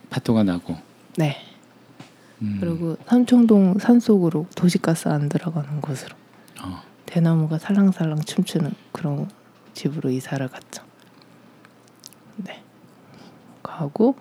[0.09, 0.75] 파토가 나고.
[1.17, 1.37] 네.
[2.41, 2.57] 음.
[2.59, 6.15] 그리고 삼청동 산 속으로 도시가스 안 들어가는 곳으로
[6.61, 6.81] 어.
[7.05, 9.29] 대나무가 살랑살랑 춤추는 그런
[9.73, 10.83] 집으로 이사를 갔죠.
[12.37, 12.61] 네.
[13.63, 14.15] 가고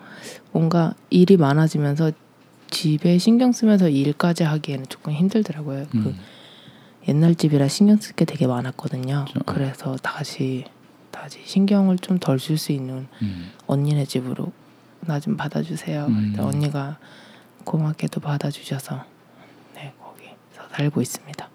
[0.51, 2.11] 뭔가 일이 많아지면서
[2.71, 5.87] 집에 신경 쓰면서 일까지 하기에는 조금 힘들더라고요.
[5.91, 6.17] 그 음.
[7.07, 9.25] 옛날 집이라 신경 쓸 게 되게 많았거든요.
[9.31, 10.65] 저- 그래서 다시
[11.15, 13.51] 다시 신경을 좀 덜 쓸 수 있는 음.
[13.67, 14.51] 언니네 집으로
[15.01, 16.07] 나 좀 받아주세요.
[16.07, 16.35] 음.
[16.37, 16.97] 언니가
[17.63, 19.05] 고맙게도 받아주셔서
[19.75, 21.49] 네 거기서 살고 있습니다.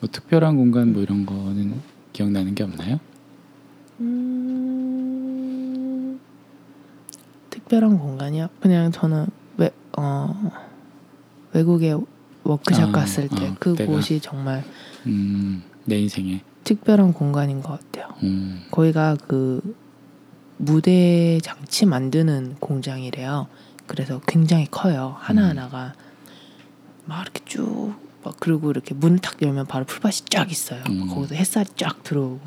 [0.00, 1.80] 뭐 특별한 공간 뭐 이런 거는
[2.12, 3.00] 기억나는 게 없나요?
[4.90, 6.20] 음...
[7.50, 8.48] 특별한 공간이요?
[8.60, 9.26] 그냥 저는
[9.58, 10.50] 외, 어,
[11.52, 11.94] 외국에
[12.44, 14.64] 워크샵 아, 갔을 때 아, 그곳이 정말
[15.06, 16.40] 음, 내 인생에.
[16.64, 18.14] 특별한 공간인 것 같아요.
[18.22, 18.62] 음.
[18.70, 19.76] 거기가 그
[20.56, 23.46] 무대 장치 만드는 공장이래요.
[23.86, 25.16] 그래서 굉장히 커요.
[25.18, 25.94] 하나 하나가
[27.06, 27.94] 막 이렇게 쭉.
[28.22, 30.82] 막 그리고 이렇게 문을 탁 열면 바로 풀밭이 쫙 있어요.
[30.90, 31.08] 음.
[31.08, 32.40] 거기서 햇살이 쫙 들어오고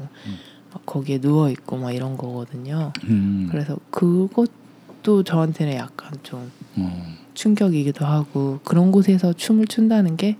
[0.72, 2.94] 막 거기에 누워 있고 막 이런 거거든요.
[3.06, 3.48] 음.
[3.50, 7.06] 그래서 그것도 저한테는 약간 좀 어.
[7.34, 10.38] 충격이기도 하고 그런 곳에서 춤을 춘다는 게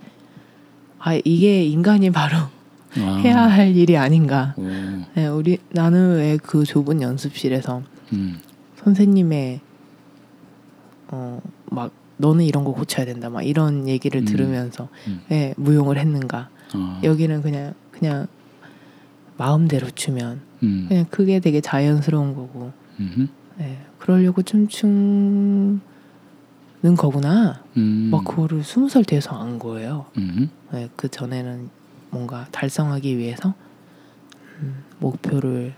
[1.06, 2.38] 아 이게 인간이 바로
[2.98, 3.20] 아.
[3.24, 4.54] 해야 할 일이 아닌가.
[4.56, 4.64] 오.
[5.14, 8.38] 네, 우리 나는 왜 그 좁은 연습실에서 음.
[8.76, 9.60] 선생님의
[11.10, 14.24] 어막 너는 이런 거 고쳐야 된다 막 이런 얘기를 음.
[14.24, 15.20] 들으면서 음.
[15.30, 17.00] 왜 무용을 했는가 어.
[17.02, 18.26] 여기는 그냥 그냥
[19.36, 20.86] 마음대로 추면 음.
[20.88, 23.26] 그냥 그게 되게 자연스러운 거고 음흠.
[23.60, 25.80] 예, 그러려고 춤추는
[26.96, 28.08] 거구나 음.
[28.12, 30.48] 막 그거를 스무 살 돼서 안 거예요 음흠.
[30.74, 31.68] 예, 그 전에는
[32.14, 33.54] 뭔가 달성하기 위해서
[34.60, 35.74] 음, 목표를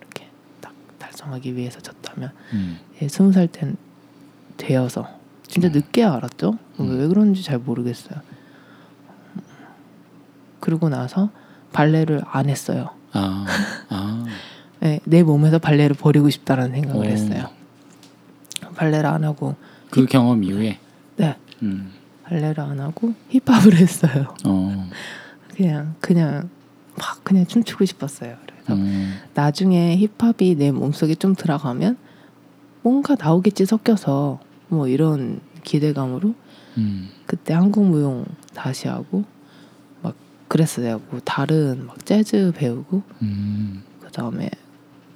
[0.00, 0.26] 이렇게
[0.62, 2.78] 딱 달성하기 위해서 졌다면 음.
[3.02, 3.76] 예, 스무 살 땐
[4.56, 5.06] 되어서
[5.46, 5.72] 진짜 음.
[5.72, 6.58] 늦게 알았죠.
[6.80, 6.98] 음.
[6.98, 8.18] 왜 그런지 잘 모르겠어요.
[10.60, 11.28] 그러고 나서
[11.74, 12.88] 발레를 안 했어요.
[13.12, 13.44] 아.
[13.90, 14.24] 아.
[14.82, 17.10] 예, 내 몸에서 발레를 버리고 싶다라는 생각을 오.
[17.10, 17.50] 했어요.
[18.76, 19.56] 발레를 안 하고
[19.90, 20.78] 그 경험 이후에
[21.16, 21.92] 네 음.
[22.24, 24.34] 발레를 안 하고 힙합을 했어요.
[24.46, 24.88] 어.
[25.56, 26.50] 그냥 그냥
[26.96, 28.36] 막 그냥 춤추고 싶었어요.
[28.42, 29.18] 그래서 음.
[29.34, 31.96] 나중에 힙합이 내 몸속에 좀 들어가면
[32.82, 36.34] 뭔가 나오겠지 섞여서 뭐 이런 기대감으로
[36.78, 37.08] 음.
[37.26, 39.24] 그때 한국 무용 다시 하고
[40.02, 40.14] 막
[40.48, 41.00] 그랬어요.
[41.10, 43.82] 뭐 다른 막 재즈 배우고 음.
[44.00, 44.50] 그 다음에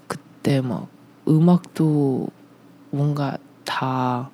[0.06, 0.88] 그때 막
[1.26, 2.28] 음악도
[2.90, 4.30] 뭔가 다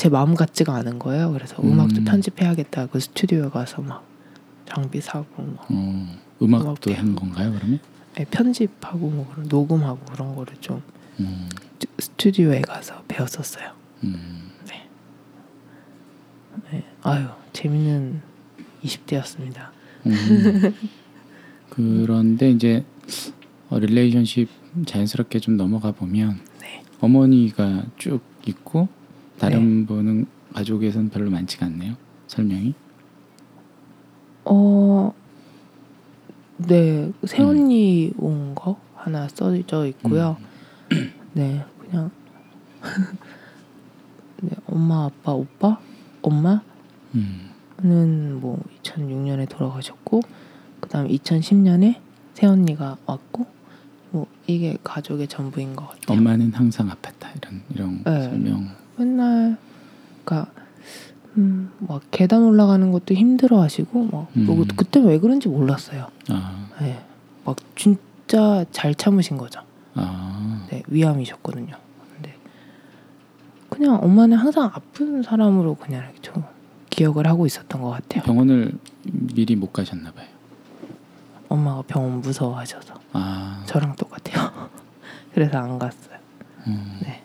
[0.00, 1.30] 제 마음 같지가 않은 거예요.
[1.30, 2.04] 그래서 음악도 음.
[2.06, 2.86] 편집해야겠다.
[2.86, 4.02] 그 스튜디오에 가서 막
[4.70, 6.06] 장비 사고 막 어.
[6.42, 7.80] 음악도 음악 한 건가요, 그러면?
[8.18, 10.82] 예, 편집하고 뭐 그런 녹음하고 그런 거를 좀
[11.18, 11.48] 음.
[11.98, 13.72] 스튜디오에 가서 배웠었어요.
[14.04, 14.50] 음.
[17.02, 18.20] 아유 재밌는
[18.84, 19.70] 20대였습니다.
[20.06, 20.74] 음.
[21.70, 22.84] 그런데 이제
[23.70, 24.48] 어, 릴레이션십
[24.86, 26.82] 자연스럽게 좀 넘어가 보면 네.
[27.00, 28.88] 어머니가 쭉 있고
[29.38, 31.94] 다른 분은 가족에선 별로 많지가 않네요.
[32.26, 32.74] 설명이.
[34.44, 35.12] 어,
[36.56, 37.14] 네, 음.
[37.24, 40.36] 새언니 온거 하나 써져 있고요.
[40.92, 41.12] 음.
[41.32, 42.10] 네, 그냥
[44.42, 45.78] 네, 엄마, 아빠, 오빠,
[46.22, 46.60] 엄마는
[47.14, 48.38] 음.
[48.40, 50.22] 뭐 2006년에 돌아가셨고,
[50.80, 51.96] 그다음 2010년에
[52.34, 53.46] 새언니가 왔고,
[54.10, 56.18] 뭐 이게 가족의 전부인 것 같아요.
[56.18, 58.22] 엄마는 항상 아팠다 이런 이런 네.
[58.28, 58.68] 설명.
[58.96, 59.56] 맨날
[61.36, 64.46] 음, 막 계단 올라가는 것도 힘들어하시고 막 음.
[64.46, 66.08] 뭐 그때 왜 그런지 몰랐어요.
[66.28, 67.02] 아, 네.
[67.44, 69.60] 막 진짜 잘 참으신 거죠.
[69.94, 71.74] 아, 네, 위암이셨거든요.
[72.14, 72.34] 근데
[73.68, 76.42] 그냥 엄마는 항상 아픈 사람으로 그냥 좀
[76.90, 78.22] 기억을 하고 있었던 것 같아요.
[78.24, 78.72] 병원을
[79.04, 80.26] 미리 못 가셨나 봐요.
[81.48, 84.70] 엄마가 병원 무서워하셔서 아, 저랑 똑같아요.
[85.34, 86.18] 그래서 안 갔어요.
[86.66, 87.22] 음, 네.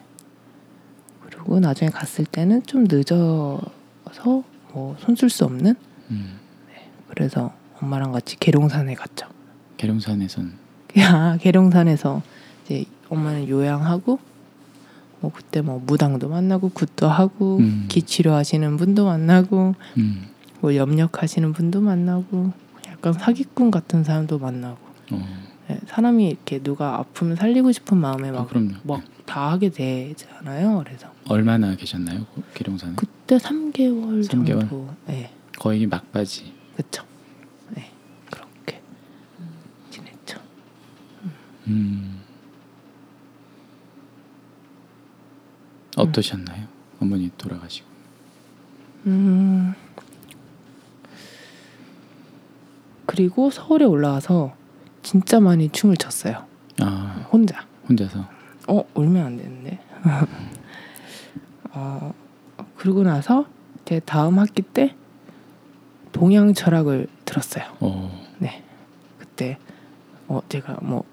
[1.21, 3.59] 그리고 나중에 갔을 때는 좀 늦어
[4.15, 5.73] 서 뭐 손쓸 수 없는
[6.11, 6.37] 음.
[7.07, 9.25] 그래서 엄마랑 같이 계룡산에 갔죠.
[9.77, 10.51] 계룡산에선
[10.99, 12.21] 야 계룡산에서
[12.65, 14.19] 이제 엄마는 요양하고
[15.21, 17.85] 뭐 그때 뭐 무당도 만나고 굿도 하고 음.
[17.87, 20.27] 기치료 하시는 분도 만나고 음,
[20.59, 22.51] 뭐 염력 하시는 분도 만나고
[22.87, 24.77] 약간 사기꾼 같은 사람도 만나고
[25.11, 25.25] 어, 네,
[25.87, 28.73] 사람이 이렇게 누가 아프면 살리고 싶은 마음에 아, 막 그럼요.
[28.83, 30.83] 막다 하게 되잖아요.
[30.85, 32.25] 그래서 얼마나 계셨나요?
[32.35, 32.93] 그 계룡산에?
[32.95, 34.59] 그때 3개월 삼 개월?
[34.61, 34.89] 정도.
[35.07, 36.53] 네, 거의 막바지.
[36.75, 37.03] 그렇죠.
[37.69, 37.89] 네,
[38.29, 38.81] 그렇게
[39.89, 40.39] 지냈죠.
[41.67, 42.21] 음.
[45.97, 46.67] 어떠셨나요?
[46.99, 47.87] 어머니 돌아가시고.
[49.07, 49.73] 음.
[53.05, 54.55] 그리고 서울에 올라와서
[55.05, 56.45] 진짜 많이 춤을 췄어요.
[56.81, 57.63] 아, 혼자.
[57.87, 58.25] 혼자서.
[58.67, 59.79] 어 울면 안 되는데.
[61.69, 62.11] 어
[62.75, 63.45] 그러고 나서
[63.85, 64.95] 제 다음 학기 때
[66.11, 67.65] 동양 철학을 들었어요.
[67.81, 68.63] 어, 네.
[69.19, 69.59] 그때
[70.27, 71.03] 어 제가 뭐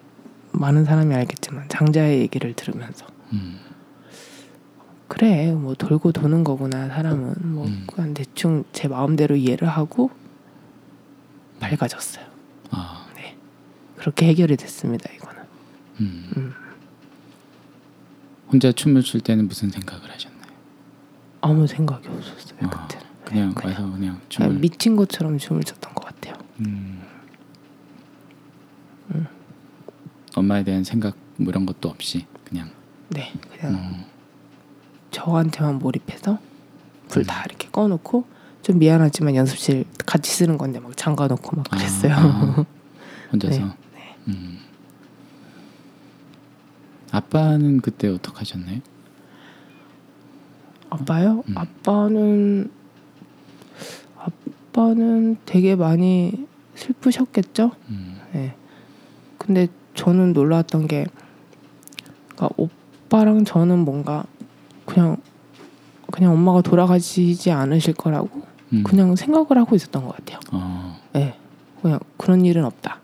[0.53, 3.59] 많은 사람이 알겠지만 장자의 얘기를 들으면서 음,
[5.07, 7.87] 그래 뭐 돌고 도는 거구나 사람은 뭐 음.
[7.87, 10.11] 그냥 대충 제 마음대로 이해를 하고
[11.61, 12.32] 밝아졌어요.
[14.03, 14.05] 아, 네.
[14.05, 15.11] 그렇게 해결이 됐습니다.
[15.15, 15.43] 이거는.
[16.01, 16.31] 음.
[16.37, 16.55] 음.
[18.51, 20.43] 혼자 춤을 출 때는 무슨 생각을 하셨나요?
[21.41, 22.59] 아무 생각이 없었어요.
[22.63, 23.07] 아, 그때는.
[23.25, 24.51] 그냥 네, 그냥, 와서 그냥 그냥 춤을.
[24.59, 26.35] 미친 것처럼 춤을 췄던 것 같아요.
[26.61, 27.03] 음.
[29.15, 29.27] 음.
[30.35, 32.71] 엄마에 대한 생각 뭐 이런 것도 없이 그냥.
[33.09, 34.07] 네, 그냥 어,
[35.11, 36.39] 저한테만 몰입해서
[37.09, 38.27] 불다 이렇게 꺼놓고
[38.63, 42.15] 좀 미안하지만 연습실 같이 쓰는 건데 막 잠가놓고 막 아, 그랬어요.
[42.15, 42.67] 아,
[43.33, 43.59] 혼자서.
[43.59, 43.82] 네, 네.
[44.29, 44.59] 음.
[47.11, 48.81] 아빠는 그때 어떻게 하셨나요?
[50.91, 51.43] 아빠요?
[51.49, 51.55] 음.
[51.57, 52.71] 아빠는
[54.17, 57.73] 아빠는 되게 많이 슬프셨겠죠.
[57.91, 58.21] 음.
[58.33, 58.55] 네.
[59.39, 61.07] 근데 저는 놀랐던 게
[62.31, 64.25] 그러니까 오빠랑 저는 뭔가
[64.87, 65.17] 그냥
[66.11, 68.83] 그냥 엄마가 돌아가시지 않으실 거라고 음.
[68.85, 70.41] 그냥 생각을 하고 있었던 것 같아요.
[70.53, 70.99] 어.
[71.13, 71.37] 네.
[71.83, 73.02] 그냥 그런 일은 없다.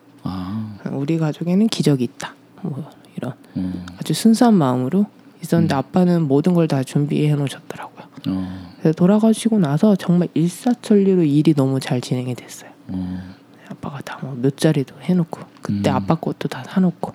[0.99, 2.35] 우리 가족에는 기적이 있다.
[2.63, 3.73] 뭐 이런 어.
[3.99, 5.07] 아주 순수한 마음으로
[5.43, 5.79] 있었는데 음.
[5.79, 8.07] 아빠는 모든 걸 다 준비해 놓으셨더라고요.
[8.29, 8.73] 어.
[8.81, 12.71] 그래서 돌아가시고 나서 정말 일사천리로 일이 너무 잘 진행이 됐어요.
[12.89, 13.35] 어.
[13.71, 15.97] 아빠가 다 뭐 몇 자리도 해놓고 그때 음.
[15.97, 17.13] 아빠 것도 다 사놓고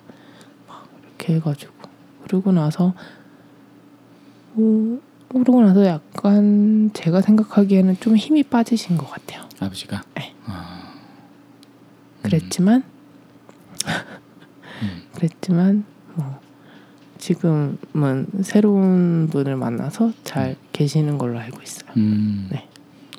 [0.68, 1.72] 막 이렇게 해가지고
[2.24, 2.94] 그러고 나서
[4.56, 9.42] 어, 그러고 나서 약간 제가 생각하기에는 좀 힘이 빠지신 것 같아요.
[9.60, 10.02] 아버지가.
[10.14, 10.34] 네.
[10.46, 10.92] 아.
[12.22, 12.93] 그랬지만 음.
[15.14, 16.40] 그랬지만 뭐
[17.18, 21.90] 지금은 새로운 분을 만나서 잘 계시는 걸로 알고 있어요.
[21.96, 22.48] 음.
[22.50, 22.68] 네.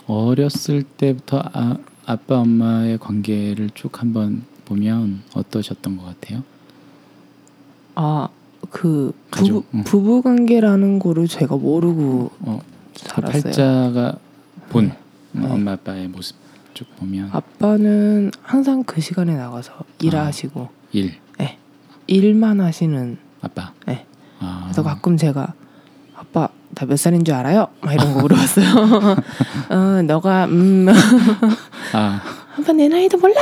[0.08, 6.44] 어렸을 때부터 아, 아빠 엄마의 관계를 쭉 한번 보면 어떠셨던 것 같아요?
[7.96, 9.84] 아그 가족, 부부 응.
[9.84, 12.62] 부부 관계라는 거를 제가 모르고 어,
[12.94, 13.42] 그 살았어요.
[13.44, 14.18] 팔자가
[14.70, 14.98] 본 네.
[15.42, 15.48] 네.
[15.48, 16.36] 엄마 아빠의 모습
[16.76, 19.84] 쭉 보면 아빠는 항상 그 시간에 나가서 아.
[20.02, 21.14] 일하시고 일
[22.08, 23.72] 일만 하시는 아빠.
[23.88, 24.06] 네.
[24.40, 24.62] 아.
[24.66, 25.54] 그래서 가끔 제가
[26.16, 27.68] 아빠 나 몇 살인 줄 알아요?
[27.82, 28.66] 막 이런 거 물어봤어요.
[29.72, 30.86] 어, 너가 음
[31.94, 32.22] 아.
[32.60, 33.42] 아빠 내 나이도 몰라.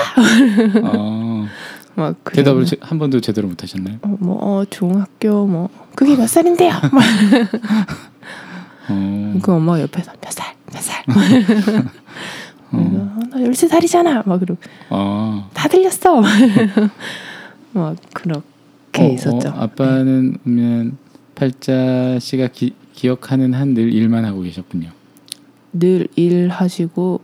[0.84, 1.48] 어.
[1.96, 3.98] 막 대답을 제- 한 번도 제대로 못 하셨나요?
[4.04, 6.72] 어, 뭐 어, 중학교 뭐 그게 몇 살인데요?
[6.92, 7.04] 막
[8.90, 9.40] 어.
[9.42, 11.04] 그 엄마가 옆에서 몇 살, 몇 살
[12.72, 13.03] 어.
[13.30, 14.28] 나 13살이잖아.
[14.28, 15.50] 막 그러고 어.
[15.54, 16.22] 다 들렸어.
[17.74, 18.44] 막 그렇게
[19.00, 19.50] 어, 있었죠.
[19.50, 20.98] 어, 아빠는 그러면
[21.36, 24.92] 팔자 씨가 기, 기억하는 한 늘 일만 하고 계셨군요.
[25.74, 27.22] 늘 일하시고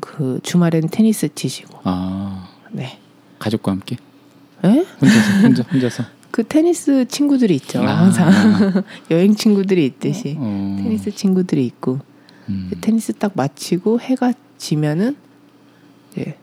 [0.00, 1.80] 그 주말엔 테니스 치시고.
[1.84, 2.98] 아 네.
[3.38, 3.96] 가족과 함께
[4.64, 4.68] 에?
[5.00, 7.82] 혼자서 혼자 혼자서 그 테니스 친구들이 있죠.
[7.82, 8.30] 아, 항상
[9.10, 11.98] 여행 친구들이 있듯이 어, 테니스 친구들이 있고
[12.48, 12.68] 음.
[12.70, 15.16] 그 테니스 딱 마치고 해가 지면은
[16.12, 16.38] 이제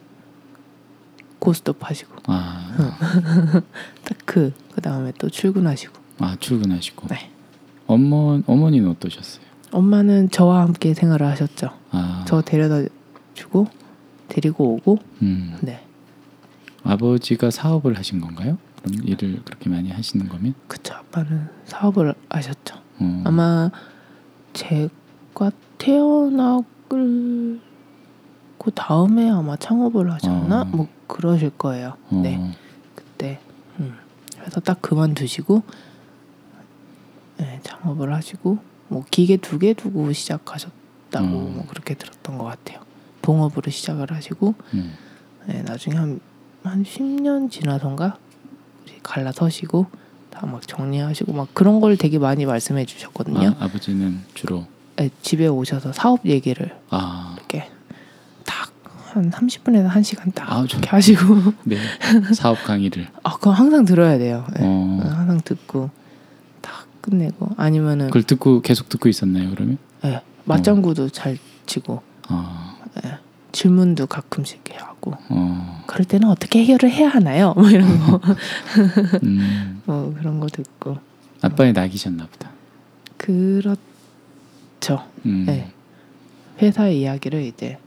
[1.39, 2.75] 고스톱 하시고 아,
[4.03, 5.93] 딱그 그 다음에 또 출근하시고.
[6.19, 7.31] 아 출근하시고 네.
[7.85, 9.45] 어머 어머니는 어떠셨어요?
[9.71, 11.69] 엄마는 저와 함께 생활을 하셨죠.
[11.91, 12.89] 아, 저 데려다
[13.35, 13.67] 주고
[14.29, 15.55] 데리고 오고 음.
[15.61, 15.85] 네
[16.83, 18.57] 아버지가 사업을 하신 건가요?
[18.81, 22.77] 그럼 일을 그렇게 많이 하시는 거면 그쵸 아빠는 사업을 하셨죠.
[22.99, 23.69] 어, 아마
[24.53, 26.65] 제가 태어나고
[28.67, 30.65] 그 다음에 아마 창업을 하셨나 어.
[30.65, 31.93] 뭐 그러실 거예요.
[32.11, 32.53] 어, 네
[32.95, 33.39] 그때
[33.79, 33.95] 음.
[34.37, 35.63] 그래서 딱 그만두시고
[37.37, 38.57] 네, 창업을 하시고
[38.89, 41.53] 뭐 기계 두 개 두고 시작하셨다고 음.
[41.55, 42.81] 뭐 그렇게 들었던 것 같아요.
[43.21, 44.93] 동업으로 시작을 하시고 음.
[45.45, 46.19] 네, 나중에 한,
[46.63, 48.17] 한 10년 지나선가
[49.01, 49.85] 갈라서시고
[50.29, 53.55] 다 막 정리하시고 막 그런 걸 되게 많이 말씀해 주셨거든요.
[53.59, 54.65] 아, 아버지는 주로
[54.97, 57.36] 네, 집에 오셔서 사업 얘기를 아,
[59.17, 61.77] 한 30분에서 1시간 딱 아, 좀- 이렇게 하시고 네
[62.33, 64.45] 사업 강의를 아 그거 항상 들어야 돼요.
[64.53, 64.59] 네.
[64.61, 65.89] 어, 항상 듣고
[66.61, 69.77] 딱 끝내고 아니면은 그걸 듣고 계속 듣고 있었나요 그러면?
[70.03, 73.17] 네, 맞장구도 잘 치고 아, 네,
[73.51, 77.53] 질문도 가끔씩 하고 어, 그럴 때는 어떻게 해결을 해야 하나요?
[77.55, 78.19] 뭐 이런 거,
[79.23, 80.97] 음, 뭐 그런 거 듣고
[81.41, 82.49] 아빠의 낙이셨나 보다.
[83.17, 85.03] 그렇죠.
[85.25, 85.71] 음, 네.
[86.61, 87.77] 회사 이야기를 이제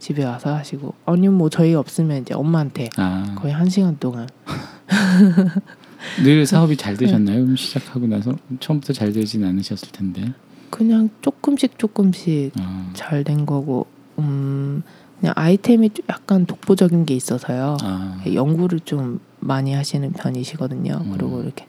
[0.00, 4.26] 집에 와서 하시고 아니면 뭐 저희 없으면 이제 엄마한테 아, 거의 한 시간 동안
[6.24, 7.42] 늘 사업이 잘 되셨나요?
[7.42, 10.32] 그럼 시작하고 나서 처음부터 잘 되진 않으셨을 텐데.
[10.70, 13.86] 그냥 조금씩 조금씩 아, 잘된 거고
[14.18, 14.82] 음
[15.20, 17.76] 그냥 아이템이 좀 약간 독보적인 게 있어서요.
[17.82, 21.02] 아, 연구를 좀 많이 하시는 편이시거든요.
[21.04, 21.12] 음.
[21.12, 21.66] 그리고 이렇게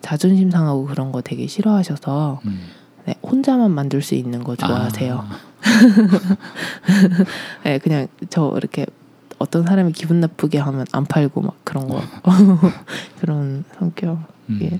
[0.00, 2.58] 자존심 상하고 그런 거 되게 싫어하셔서 음.
[3.08, 5.24] 네, 혼자만 만들 수 있는 거 좋아하세요.
[5.26, 5.38] 아,
[7.64, 8.84] 네, 그냥 저 이렇게
[9.38, 12.02] 어떤 사람이 기분 나쁘게 하면 안 팔고 막 그런 거
[13.18, 14.18] 그런 성격.
[14.50, 14.58] 음.
[14.60, 14.78] 예.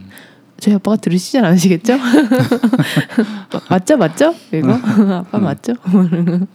[0.60, 1.96] 저희 아빠가 들으시진 않으시겠죠?
[1.96, 4.34] 마- 맞죠, 맞죠?
[4.52, 5.44] 이거 아빠 음.
[5.44, 5.72] 맞죠?
[5.86, 6.46] 음,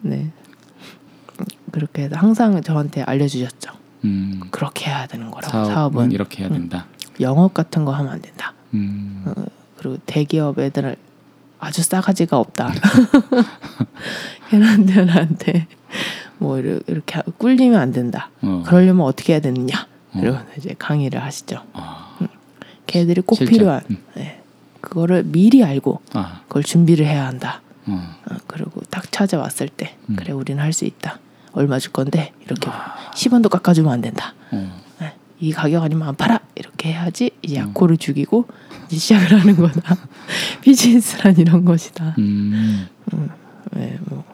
[0.00, 0.30] 네.
[1.70, 3.72] 그렇게 해서 항상 저한테 알려주셨죠.
[4.04, 4.40] 음.
[4.50, 5.50] 그렇게 해야 되는 거라고.
[5.52, 6.86] 사업은, 사업은, 이렇게 해야 된다.
[7.20, 8.54] 영업 같은 거 하면 안 된다.
[8.72, 9.26] 음,
[9.78, 10.96] 그리고 대기업 애들을
[11.60, 12.72] 아주 싸가지가 없다.
[14.50, 15.66] 걔네들한테
[16.38, 18.30] 뭐 이렇게, 꿀리면 안 된다.
[18.42, 19.86] 어, 그러려면 어떻게 해야 되느냐?
[20.14, 20.18] 어.
[20.20, 21.62] 이러면 이제 강의를 하시죠.
[21.72, 22.16] 아,
[22.86, 23.52] 걔들이 꼭 실전.
[23.52, 23.96] 필요한 음.
[24.14, 24.40] 네.
[24.80, 27.60] 그거를 미리 알고 아, 그걸 준비를 해야 한다.
[27.86, 30.16] 어, 어, 그리고 딱 찾아왔을 때 음.
[30.16, 31.18] 그래 우리는 할 수 있다.
[31.52, 33.10] 얼마 줄 건데 이렇게 아.
[33.14, 34.34] 10원도 깎아주면 안 된다.
[34.52, 35.12] 어, 네.
[35.40, 37.70] 이 가격 아니면 안 팔아 이렇게 해야지 이제 음.
[37.70, 38.46] 약호를 죽이고
[38.96, 39.96] 시작을 하는 거다.
[40.62, 42.14] 비즈니스란 이런 것이다.
[42.18, 42.86] 음,
[43.72, 44.24] 네, 뭐,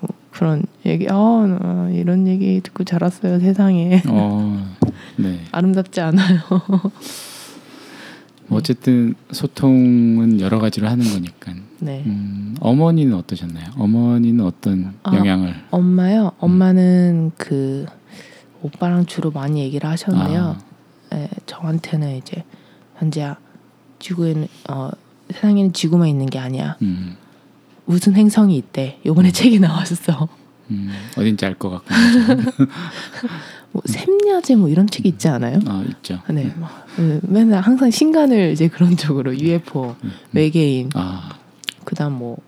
[0.00, 1.14] 뭐 그런 얘기, 어,
[1.60, 4.76] 어, 이런 얘기 듣고 자랐어요 세상에 어,
[5.16, 5.40] 네.
[5.52, 6.40] 아름답지 않아요.
[8.50, 11.52] 어쨌든 소통은 여러 가지로 하는 거니까.
[11.78, 13.66] 네, 음, 어머니는 어떠셨나요?
[13.76, 15.16] 어머니는 어떤 아.
[15.16, 15.54] 영향을?
[15.70, 16.32] 엄마요.
[16.38, 17.86] 엄마는 그
[18.62, 20.56] 오빠랑 주로 많이 얘기를 하셨는데요.
[21.10, 22.44] 아, 예, 저한테는 이제
[22.98, 23.36] 현재야
[24.00, 24.90] 지구에는 어,
[25.30, 26.76] 세상에는 지구만 있는 게 아니야.
[26.82, 27.16] 음,
[27.84, 28.98] 무슨 행성이 있대.
[29.06, 30.28] 요번에 책이 나왔어.
[30.70, 31.88] 음, 어딘지 알 것 같고.
[33.72, 35.60] 뭐 샘야제 뭐 이런 책이 있지 않아요?
[35.66, 36.20] 아, 있죠.
[36.30, 40.12] 네, 막, 음, 맨날 항상 신간을 이제 그런 쪽으로 UFO, 음, 음.
[40.32, 41.30] 외계인, 아,
[41.84, 42.38] 그다음 뭐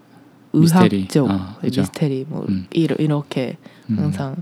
[0.52, 0.96] 미스테리.
[0.96, 1.82] 의학적 아, 그죠.
[1.82, 2.66] 미스테리 뭐 음.
[2.72, 3.56] 이러, 이렇게
[3.90, 3.98] 음.
[3.98, 4.36] 항상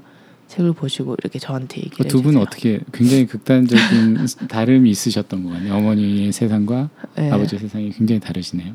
[0.51, 2.40] 책을 보시고 이렇게 저한테 얘기를 두 분은.
[2.40, 4.18] 어떻게 굉장히 극단적인
[4.51, 5.74] 다름이 있으셨던 것 같네요.
[5.76, 7.30] 어머니의 세상과 네.
[7.30, 8.74] 아버지의 세상이 굉장히 다르시네요.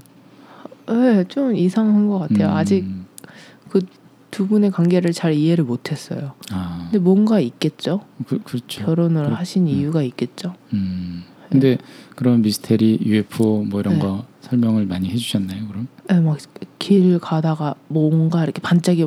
[0.88, 2.48] 네, 좀 이상한 것 같아요.
[2.50, 2.86] 음, 아직
[4.32, 6.34] 두 분의 관계를 잘 이해를 못했어요.
[6.52, 8.02] 아, 근데 뭔가 있겠죠.
[8.28, 8.84] 그, 그렇죠.
[8.86, 9.68] 결혼을 그- 하신 음.
[9.68, 10.56] 이유가 있겠죠.
[10.74, 11.78] 음, 근데
[12.16, 14.00] 그런 미스테리, UFO 뭐 이런 네.
[14.00, 15.68] 거 설명을 많이 해주셨나요?
[15.68, 15.88] 그럼?
[16.10, 16.38] 네, 막
[16.80, 19.06] 길 가다가 뭔가 이렇게 반짝이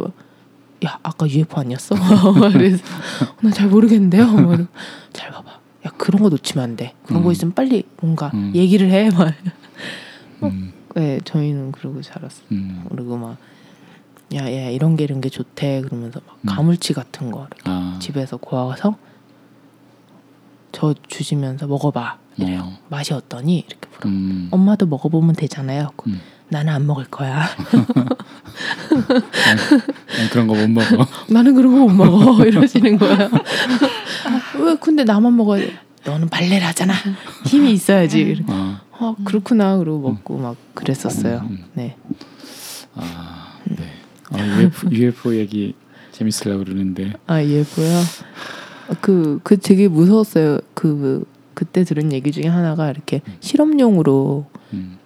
[0.86, 1.94] 야 아까 UFO 아니었어?
[2.52, 2.82] 그래서
[3.42, 4.66] 나 잘 모르겠는데요.
[5.12, 5.50] 잘 봐봐.
[5.86, 6.94] 야 그런 거 놓치면 안 돼.
[7.04, 7.32] 그런 거 음.
[7.32, 8.52] 있으면 빨리 뭔가 음.
[8.54, 9.10] 얘기를 해.
[9.10, 9.32] 막.
[10.44, 12.44] 음, 네, 저희는 그러고 자랐어요.
[12.52, 13.36] 음, 그리고 막
[14.30, 16.46] 야 야 이런 게 이런 게 좋대 그러면서 막 음.
[16.54, 18.98] 가물치 같은 거 아, 집에서 구워서
[20.70, 22.60] 저 주시면서 먹어봐 이래요.
[22.62, 22.78] 어.
[22.90, 24.10] 맛이 어떠니 이렇게 물어.
[24.10, 25.88] 음, 엄마도 먹어보면 되잖아요.
[26.06, 26.20] 음.
[26.50, 27.44] 나는 안 먹을 거야.
[30.16, 31.06] 난 그런 거 못 먹어.
[31.28, 33.16] 나는 그런 거 못 먹어 이러시는 거예요.
[34.24, 35.78] 아, 왜 근데 나만 먹어야 돼?
[36.04, 36.94] 너는 발레를 하잖아.
[37.44, 38.20] 힘이 있어야지.
[38.20, 38.44] 이렇게.
[38.52, 41.38] 어, 아 그렇구나 그러고 먹고 막 그랬었어요.
[41.44, 41.64] 음, 음.
[41.74, 41.96] 네.
[42.94, 43.92] 아, 네.
[44.30, 45.74] 어, UFO, UFO 얘기
[46.12, 47.12] 재밌으려고 그러는데.
[47.26, 48.02] 아 예뻐요.
[49.02, 50.60] 그, 그 되게 무서웠어요.
[50.74, 54.96] 그, 그때 들은 얘기 중에 하나가 이렇게 실험용으로 음,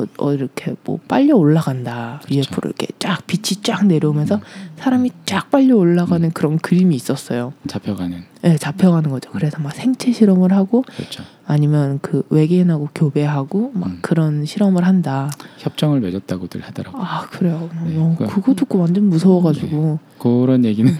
[0.00, 2.20] 어, 어 이렇게 뭐 빨려 올라간다.
[2.22, 2.34] 그쵸.
[2.38, 4.40] UFO로 이렇게 쫙 빛이 쫙 내려오면서
[4.78, 7.52] 사람이 쫙 빨려 올라가는 그런 그림이 있었어요.
[7.66, 8.24] 잡혀가는.
[8.42, 9.30] 네, 잡혀가는 거죠.
[9.32, 11.22] 그래서 막 생체 실험을 하고 그렇죠.
[11.46, 13.98] 아니면 그 외계인하고 교배하고 막 음.
[14.02, 15.30] 그런 실험을 한다.
[15.58, 16.98] 협정을 맺었다고들 하더라고.
[17.00, 17.68] 아 그래요.
[17.84, 20.94] 네, 어, 그거- 그거 듣고 완전 무서워가지고 그런 얘기는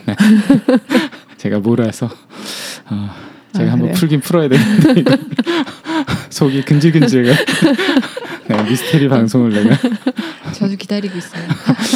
[1.36, 2.06] 제가 몰아서
[2.90, 3.08] 어,
[3.52, 3.92] 제가 아, 한번?
[3.92, 5.04] 풀긴 풀어야 되는데
[6.30, 7.34] 속이 근질근질.
[8.48, 9.76] 내가 미스테리 방송을 내가
[10.52, 11.42] 저도 기다리고 있어요.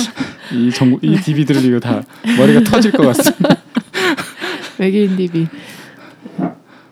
[0.53, 2.03] 이 정, 이 DVD를 이거 다
[2.37, 3.57] 머리가 터질 것 같습니다.
[4.79, 5.47] 외계인 DB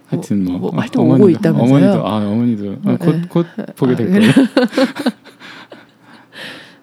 [0.06, 1.76] 하여튼 뭐, 뭐 어, 하여튼 어머니도- 오고 있다면서요?
[1.76, 3.22] 어머니도 아 어머니도 어, 곧, 네.
[3.28, 4.32] 곧 보게 될 아, 거예요.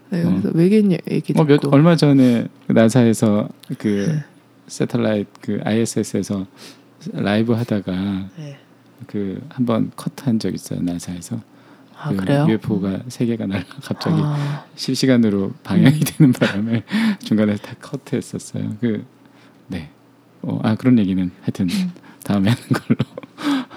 [0.09, 4.23] 네, 그래서 외계인 얘기 듣고 어, 몇 얼마 전에 그 나사에서 그 네.
[4.67, 6.45] 세텔라이트 그 ISS에서
[7.13, 7.91] 라이브 하다가
[8.37, 8.57] 네.
[9.05, 11.39] 그 한번 컷한 적 있어요 나사에서.
[11.99, 12.45] 아 그 그래요?
[12.47, 16.01] UFO가 세 개가 날라 갑자기 아, 실시간으로 방영이 음.
[16.05, 16.83] 되는 바람에
[17.23, 18.77] 중간에 다 커트했었어요.
[18.79, 19.03] 그
[19.67, 19.89] 네.
[20.43, 21.91] 어, 아 그런 얘기는 하여튼 음.
[22.23, 22.97] 다음에 하는 걸로.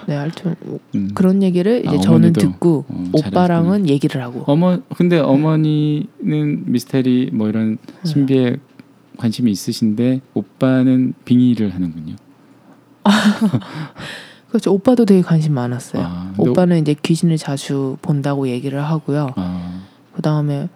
[0.07, 1.09] 네, 하여튼 뭐 음.
[1.15, 7.49] 그런 얘기를 이제 아, 저는 듣고 어, 오빠랑은 얘기를 하고 어머 근데 어머니는 미스테리 뭐
[7.49, 8.09] 이런 네.
[8.09, 8.57] 신비에
[9.17, 12.15] 관심이 있으신데 오빠는 빙의를 하는군요.
[14.51, 14.73] 그렇죠.
[14.73, 16.03] 오빠도 되게 관심 많았어요.
[16.03, 19.31] 아, 오빠는 이제 귀신을 자주 본다고 얘기를 하고요.
[19.37, 19.81] 아,
[20.13, 20.67] 그 다음에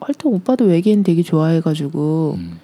[0.00, 2.58] 하여튼 오빠도 외계인 되게 좋아해가지고 음,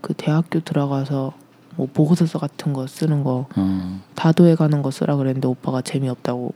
[0.00, 1.34] 그 대학교 들어가서
[1.76, 6.52] 뭐 보고서서 같은 거 쓰는 거 어, 다도해 가는 거 쓰라 그랬는데 오빠가 재미없다고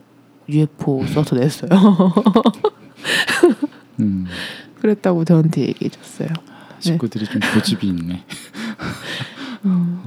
[0.48, 1.70] UFO 써서 냈어요.
[4.00, 4.26] 음,
[4.80, 6.30] 그랬다고 저한테 얘기해줬어요.
[6.80, 8.24] 식구들이 좀 고집이 있네.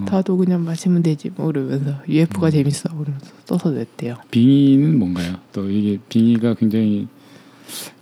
[0.02, 2.52] 음, 다도 그냥 마시면 되지 뭐 그러면서 UFO가 음.
[2.52, 4.16] 재밌어 그러면서 써서 냈대요.
[4.32, 5.36] 빙의는 뭔가요?
[5.52, 7.08] 또 이게 빙의가 굉장히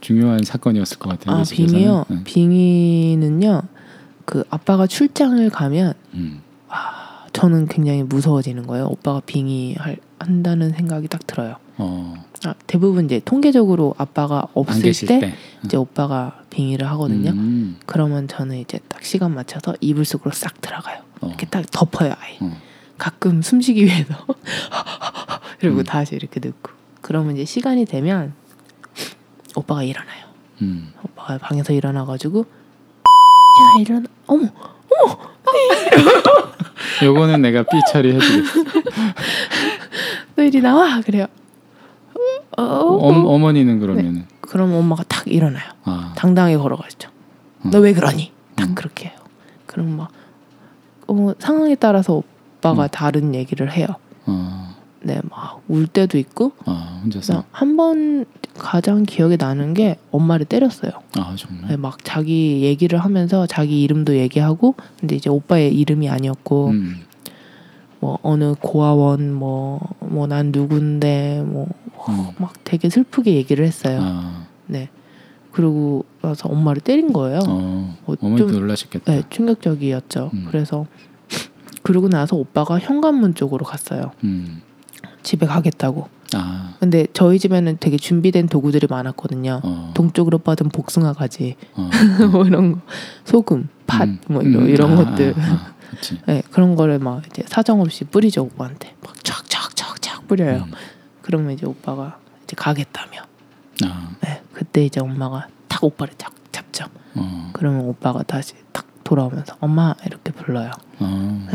[0.02, 1.38] 중요한 사건이었을 것 같아요.
[1.38, 1.44] 아.
[1.44, 2.06] 빙의요.
[2.12, 2.24] 응.
[2.24, 3.62] 빙의는요.
[4.26, 6.42] 그 아빠가 출장을 가면 음,
[7.34, 8.88] 저는 굉장히 무서워지는 거예요.
[8.88, 11.56] 오빠가 빙의 할, 한다는 생각이 딱 들어요.
[11.78, 15.34] 어, 아, 대부분 이제 통계적으로 아빠가 안 없을 때, 때,
[15.66, 17.32] 이제 오빠가 빙의를 하거든요.
[17.32, 21.02] 음, 그러면 저는 이제 딱 시간 맞춰서 이불 속으로 싹 들어가요.
[21.22, 22.38] 어, 이렇게 딱 덮어요 아예.
[22.42, 22.56] 어,
[22.98, 24.16] 가끔 숨쉬기 위해서
[25.60, 25.84] 그리고 음.
[25.84, 26.72] 다시 이렇게 넣고.
[27.02, 28.34] 그러면 이제 시간이 되면
[29.56, 30.26] 오빠가 일어나요.
[30.62, 34.06] 음, 오빠가 방에서 일어나가지고 야 일어나.
[34.28, 34.48] 어머
[37.04, 38.64] 요거는 내가 삐 처리해주겠어.
[40.36, 41.28] 너 이리 나와 그래요.
[42.58, 43.34] 어, 어, 어, 어.
[43.34, 45.72] 어 머니는 그러면은 그럼 엄마가 탁 일어나요.
[45.84, 47.10] 아, 당당하게 걸어가죠.
[47.66, 47.70] 음.
[47.72, 48.32] 너왜 그러니?
[48.56, 48.76] 딱 음.
[48.76, 49.18] 그렇게 해요.
[49.66, 50.12] 그럼 막
[51.08, 52.14] 어, 상황에 따라서
[52.58, 52.88] 오빠가 음.
[52.92, 53.88] 다른 얘기를 해요.
[54.26, 56.54] 어, 네, 막 울 때도 있고.
[56.66, 58.26] 아 혼자서 한 번
[58.58, 60.92] 가장 기억에 나는 게 엄마를 때렸어요.
[61.16, 66.70] 아 정말 네, 막 자기 얘기를 하면서 자기 이름도 얘기하고, 근데 이제 오빠의 이름이 아니었고,
[66.70, 67.02] 음,
[68.00, 71.68] 뭐 어느 고아원, 뭐 뭐 난 누군데, 뭐
[72.08, 72.62] 막 음.
[72.64, 74.00] 되게 슬프게 얘기를 했어요.
[74.02, 74.90] 아, 네.
[75.52, 77.40] 그러고 나서 엄마를 때린 거예요.
[77.48, 79.12] 어, 어, 어머니도 좀- 놀라셨겠다.
[79.12, 80.32] 네, 충격적이었죠.
[80.34, 80.46] 음.
[80.50, 80.86] 그래서
[81.84, 84.12] 그러고 나서 오빠가 현관문 쪽으로 갔어요.
[84.24, 84.62] 음,
[85.24, 86.08] 집에 가겠다고.
[86.36, 89.62] 아, 근데 저희 집에는 되게 준비된 도구들이 많았거든요.
[89.64, 91.90] 어, 동쪽으로 뻗은 복숭아 가지, 어,
[92.32, 92.80] 뭐 이런 거,
[93.26, 95.34] 소금, 팥, 음, 뭐 이런, 음, 이런 아, 것들.
[95.38, 95.74] 아, 아.
[96.28, 98.94] 네, 그런 거를 막 이제 사정 없이 뿌리죠 오빠한테.
[99.04, 100.66] 막 촥촥촥촥 뿌려요.
[100.68, 100.72] 음,
[101.30, 103.22] 그러면 이제 오빠가 이제 가겠다며.
[103.86, 106.86] 아, 네, 그때 이제 엄마가 탁 오빠를 탁 잡죠.
[107.14, 110.72] 어, 그러면 오빠가 다시 탁 돌아오면서 엄마 이렇게 불러요.
[110.98, 111.48] 어.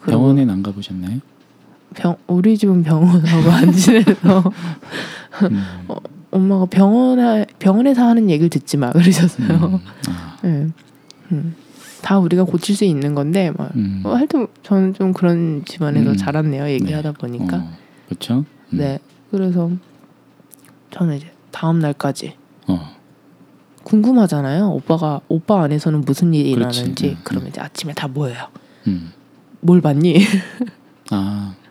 [0.00, 1.18] 그리고 병원에 안 가보셨나요?
[1.94, 4.50] 병 우리 집은 병원하고 안 지내서
[5.42, 5.62] 음,
[6.32, 9.46] 엄마가 병원 병원에서 하는 얘기를 듣지 마 그러셨어요.
[9.46, 10.68] 음, 아, 네.
[11.32, 11.54] 음.
[12.00, 16.16] 다 우리가 고칠 수 있는 건데 막 음, 어, 하여튼 저는 좀 그런 집안에서 음.
[16.16, 17.18] 자랐네요 얘기하다 네.
[17.18, 17.72] 보니까 어,
[18.06, 18.46] 그렇죠.
[18.72, 18.98] 음, 네
[19.30, 19.70] 그래서
[20.90, 22.34] 저는 이제 다음 날까지
[22.68, 22.80] 어,
[23.84, 24.70] 궁금하잖아요.
[24.70, 26.80] 오빠가 오빠 안에서는 무슨 일이 그렇지.
[26.80, 27.08] 일어나는지.
[27.10, 28.48] 음, 그러면 이제 아침에 다 모여요.
[28.86, 29.12] 음.
[29.60, 30.20] 뭘 봤니?
[31.10, 31.54] 아,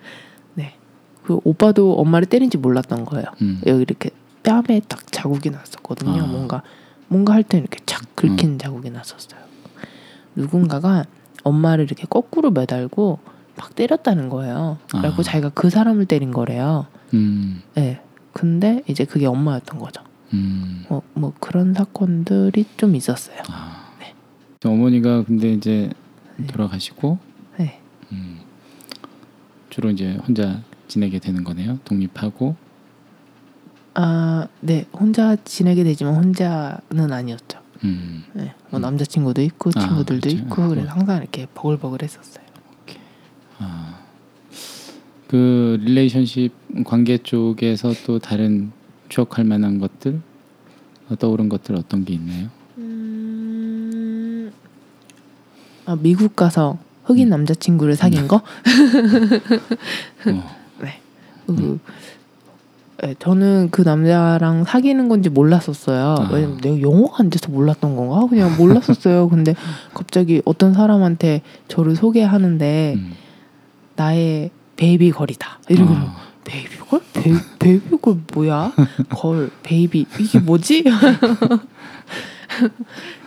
[1.28, 3.26] 그 오빠도 엄마를 때린지 몰랐던 거예요.
[3.42, 3.62] 음.
[3.66, 4.12] 여기 이렇게
[4.44, 6.24] 뺨에 딱 자국이 났었거든요.
[6.24, 6.26] 아.
[6.26, 6.64] 뭔가
[7.10, 9.42] 뭔가 할때 이렇게 착 긁힌 자국이 났었어요.
[10.38, 11.04] 누군가가
[11.44, 13.20] 엄마를 이렇게 거꾸로 매달고
[13.58, 14.78] 막 때렸다는 거예요.
[14.90, 15.24] 그래갖고 아.
[15.24, 16.86] 자기가 그 사람을 때린 거래요.
[17.14, 18.02] 음, 네.
[18.34, 20.04] 근데 이제 그게 엄마였던 거죠.
[20.34, 20.86] 음.
[20.90, 23.42] 뭐, 뭐 그런 사건들이 좀 있었어요.
[23.50, 23.94] 아.
[24.00, 24.14] 네.
[24.70, 25.90] 어머니가 근데 이제
[26.36, 26.48] 네.
[26.48, 27.18] 돌아가시고
[27.58, 27.80] 네.
[28.12, 28.40] 음,
[29.70, 31.80] 주로 이제 혼자 지내게 되는 거네요.
[31.86, 32.56] 독립하고.
[33.96, 34.86] 아, 네.
[34.94, 37.60] 혼자 지내게 되지만 혼자는 아니었죠.
[37.84, 38.54] 음, 네.
[38.70, 38.82] 뭐 음.
[38.82, 40.44] 남자친구도 있고 아, 친구들도 그렇죠.
[40.44, 42.46] 있고 그래서 항상 이렇게 버글버글 했었어요.
[43.60, 44.00] 아,
[45.28, 46.54] 그 릴레이션십
[46.86, 48.72] 관계 쪽에서 또 다른
[49.10, 50.22] 추억할 만한 것들
[51.10, 52.50] 어, 떠오른 것들 어떤 게 있나요?
[52.78, 54.52] 음...
[55.86, 58.38] 아, 미국 가서 흑인 남자친구를 사귄 거?
[58.38, 58.42] 어,
[61.48, 61.80] 그,
[63.02, 66.16] 네, 저는 그 남자랑 사귀는 건지 몰랐었어요.
[66.20, 66.30] 아.
[66.32, 68.28] 왜냐면 내가 영어가 안 돼서 몰랐던 건가?
[68.30, 69.30] 그냥 몰랐었어요.
[69.30, 69.56] 근데
[69.94, 73.14] 갑자기 어떤 사람한테 저를 소개하는데 음.
[73.96, 75.60] 나의 baby girl이다.
[75.70, 77.02] 이러고 아, baby girl?
[77.14, 78.74] ba-, baby girl 뭐야?
[79.10, 80.84] girl baby 이게 뭐지?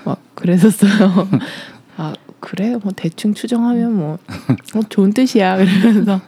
[0.05, 1.29] 막 그랬었어요.
[1.97, 2.77] 아 그래?
[2.77, 4.19] 뭐 대충 추정하면 뭐,
[4.75, 5.57] 뭐 좋은 뜻이야.
[5.59, 6.21] 그러면서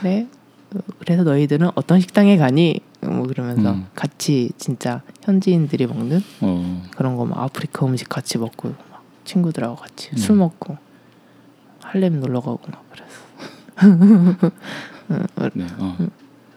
[0.00, 0.26] 그래.
[0.98, 2.80] 그래서 너희들은 어떤 식당에 가니?
[3.00, 3.86] 뭐 그러면서 음.
[3.94, 10.10] 같이 진짜 현지인들이 먹는 어, 그런 거 막 아프리카 음식 같이 먹고 막 친구들하고 같이
[10.12, 10.16] 음.
[10.16, 10.76] 술 먹고
[11.82, 13.05] 할렘 놀러 가고 막 그랬어.
[15.54, 15.96] 네, 어,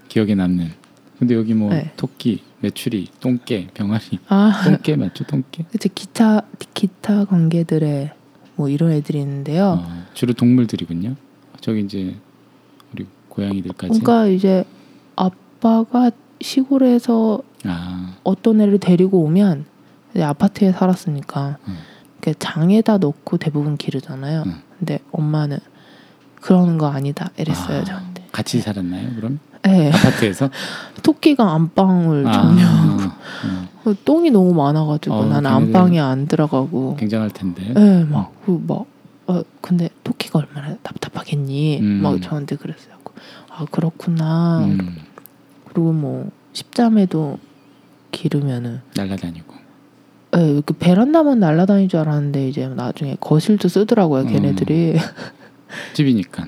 [0.07, 0.71] 기억에 남는.
[1.19, 1.91] 근데 여기 뭐 네.
[1.97, 5.25] 토끼, 메추리, 똥개, 병아리, 아 똥개 맞죠?
[5.25, 5.65] 똥개?
[5.69, 6.43] 그치 기타
[6.73, 8.11] 기타 관계들의
[8.55, 9.83] 뭐 이런 애들이 있는데요.
[9.83, 11.15] 어, 주로 동물들이군요.
[11.59, 12.15] 저기 이제
[12.93, 13.99] 우리 고양이들까지.
[13.99, 14.63] 그러니까 이제
[15.15, 16.11] 아빠가
[16.41, 19.65] 시골에서 아, 어떤 애를 데리고 오면
[20.17, 21.77] 아파트에 살았으니까 음.
[22.37, 24.43] 장에다 넣고 대부분 기르잖아요.
[24.45, 24.61] 음.
[24.77, 25.59] 근데 엄마는
[26.41, 28.23] 그러는 거 아니다 이랬어요 아, 저한테.
[28.31, 29.15] 같이 살았나요?
[29.15, 29.91] 그럼 네.
[29.91, 30.49] 아파트에서?
[31.03, 33.01] 토끼가 안방을 아, 정리하고
[33.85, 36.95] 어, 똥이 너무 많아가지고 어, 걔네들- 안방에 안 들어가고.
[36.97, 37.73] 굉장할 텐데.
[37.73, 38.85] 네, 막, 그, 막,
[39.27, 41.79] 어, 근데 토끼가 얼마나 답답하겠니?
[41.79, 42.01] 음.
[42.03, 42.95] 막 저한테 그랬어요.
[43.49, 44.59] 아, 그렇구나.
[44.65, 44.97] 음,
[45.67, 47.39] 그리고 뭐, 십자매도
[48.11, 49.53] 기르면은, 날라다니고.
[50.37, 54.27] 예, 이렇게 베란다만 날아다닐 줄 알았는데, 이제 나중에 거실도 쓰더라고요, 음.
[54.27, 54.97] 걔네들이.
[55.93, 56.47] 집이니까.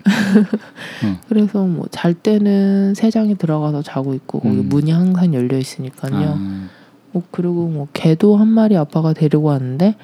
[1.28, 4.70] 그래서 뭐, 잘 때는 세장에 들어가서 자고 있고, 거기 음.
[4.70, 6.14] 문이 항상 열려 있으니까요.
[6.14, 6.70] 아,
[7.12, 9.96] 뭐, 그리고 뭐, 개도 한 마리 아빠가 데리고 왔는데,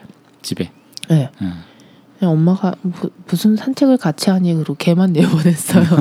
[0.41, 0.71] 집에.
[1.11, 1.53] 예, 어.
[2.19, 2.91] 그냥 엄마가 무,
[3.27, 5.85] 무슨 산책을 같이 하니 그리고 개만 내보냈어요.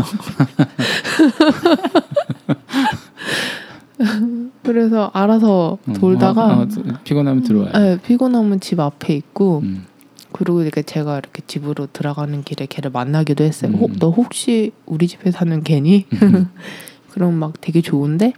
[4.63, 6.67] 그래서 알아서 어, 돌다가 어, 어,
[7.05, 7.73] 피곤하면 들어와요.
[7.73, 9.87] 네, 피곤하면 집 앞에 있고 음,
[10.37, 13.73] 그리고 이렇게 제가 이렇게 집으로 들어가는 길에 걔를 만나기도 했어요.
[13.73, 13.79] 음.
[13.79, 16.07] 혹, 너 혹시 우리 집에 사는 개니?
[17.11, 18.35] 그럼 막 되게 좋은데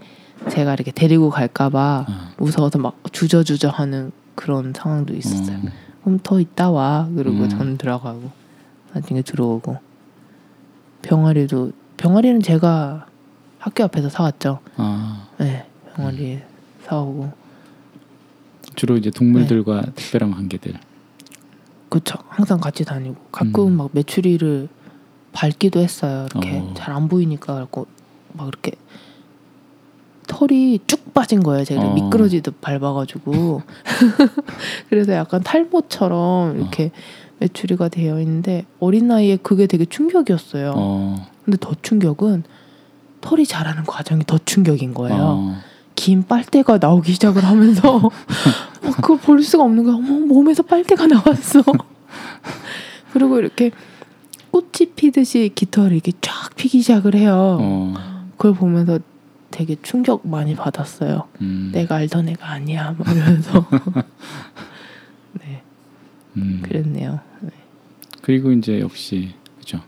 [0.49, 5.57] 제가 이렇게 데리고 갈까봐 어, 무서워서 막 주저주저 하는 그런 상황도 있었어요.
[5.57, 5.62] 어,
[6.05, 7.09] 그럼 더 있다 와.
[7.16, 7.49] 그리고 음.
[7.49, 8.30] 전 들어가고
[8.92, 9.78] 나중에 들어오고
[11.03, 13.07] 병아리도 병아리는 제가
[13.59, 14.61] 학교 앞에서 사왔죠.
[14.76, 16.38] 아, 네, 병아리
[16.84, 17.32] 사오고
[18.76, 20.74] 주로 이제 동물들과 특별한 관계들.
[21.89, 22.18] 그쵸.
[22.28, 23.76] 항상 같이 다니고 가끔 음.
[23.76, 24.68] 막 메추리를
[25.32, 26.26] 밟기도 했어요.
[26.32, 26.74] 이렇게 어.
[26.74, 27.86] 잘안 보이니까 그래고
[28.32, 28.72] 막 이렇게
[30.26, 31.64] 털이 쭉 빠진 거예요.
[31.64, 31.95] 제가 어.
[31.95, 33.62] 미끄러지듯 밟아가지고
[34.91, 36.91] 그래서 약간 탈모처럼 이렇게
[37.39, 40.74] 메추리가 되어 있는데 어린 나이에 그게 되게 충격이었어요.
[40.76, 42.45] 어, 근데 더 충격은
[43.20, 45.55] 털이 자라는 과정이 더 충격인 거예요.
[45.99, 48.01] 어, 긴 빨대가 나오기 시작을 하면서
[48.82, 49.94] 막 그걸 볼 수가 없는 거야.
[49.96, 51.62] 어머 몸에서 빨대가 나왔어.
[53.12, 53.72] 그리고 이렇게
[54.53, 57.59] 꽃이 피듯이 깃털이 이렇게 쫙 피기 시작을 해요.
[57.61, 57.94] 어,
[58.36, 59.01] 그걸 보면서
[59.51, 61.26] 되게 충격 많이 받았어요.
[61.40, 62.94] 음, 내가 알던 애가 아니야.
[62.96, 63.66] 막 이러면서
[65.40, 65.62] 네
[66.36, 66.61] 음.
[66.62, 67.20] 그랬네요.
[68.22, 69.80] 그리고 이제 역시 그죠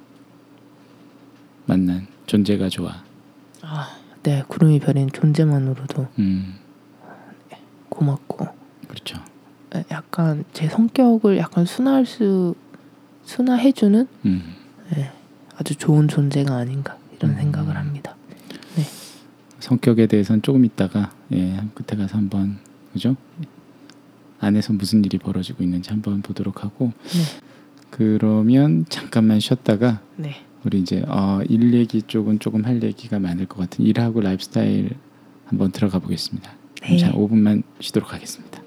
[1.66, 3.09] 만난 존재가 좋아.
[4.20, 6.54] 아, 네 구름이 별인 존재만으로도 음,
[7.88, 8.48] 고맙고
[8.86, 9.18] 그렇죠.
[9.72, 12.54] 네, 약간 제 성격을 약간 순화할 수
[13.24, 14.54] 순화해주는 음,
[15.56, 17.36] 아주 좋은 존재가 아닌가 이런 음.
[17.36, 18.16] 생각을 합니다.
[19.60, 22.58] 성격에 대해서는 조금 있다가 예, 끝에 가서 한번
[22.92, 23.14] 그죠
[24.40, 27.40] 안에서 무슨 일이 벌어지고 있는지 한번 보도록 하고 네.
[27.90, 30.34] 그러면 잠깐만 쉬었다가 네.
[30.64, 34.90] 우리 이제 어, 일 얘기 쪽은 조금 할 얘기가 많을 것 같은 일하고 라이프스타일
[35.46, 36.52] 한번 들어가 보겠습니다.
[36.82, 36.98] 네.
[36.98, 38.61] 자, 5분만 쉬도록 하겠습니다.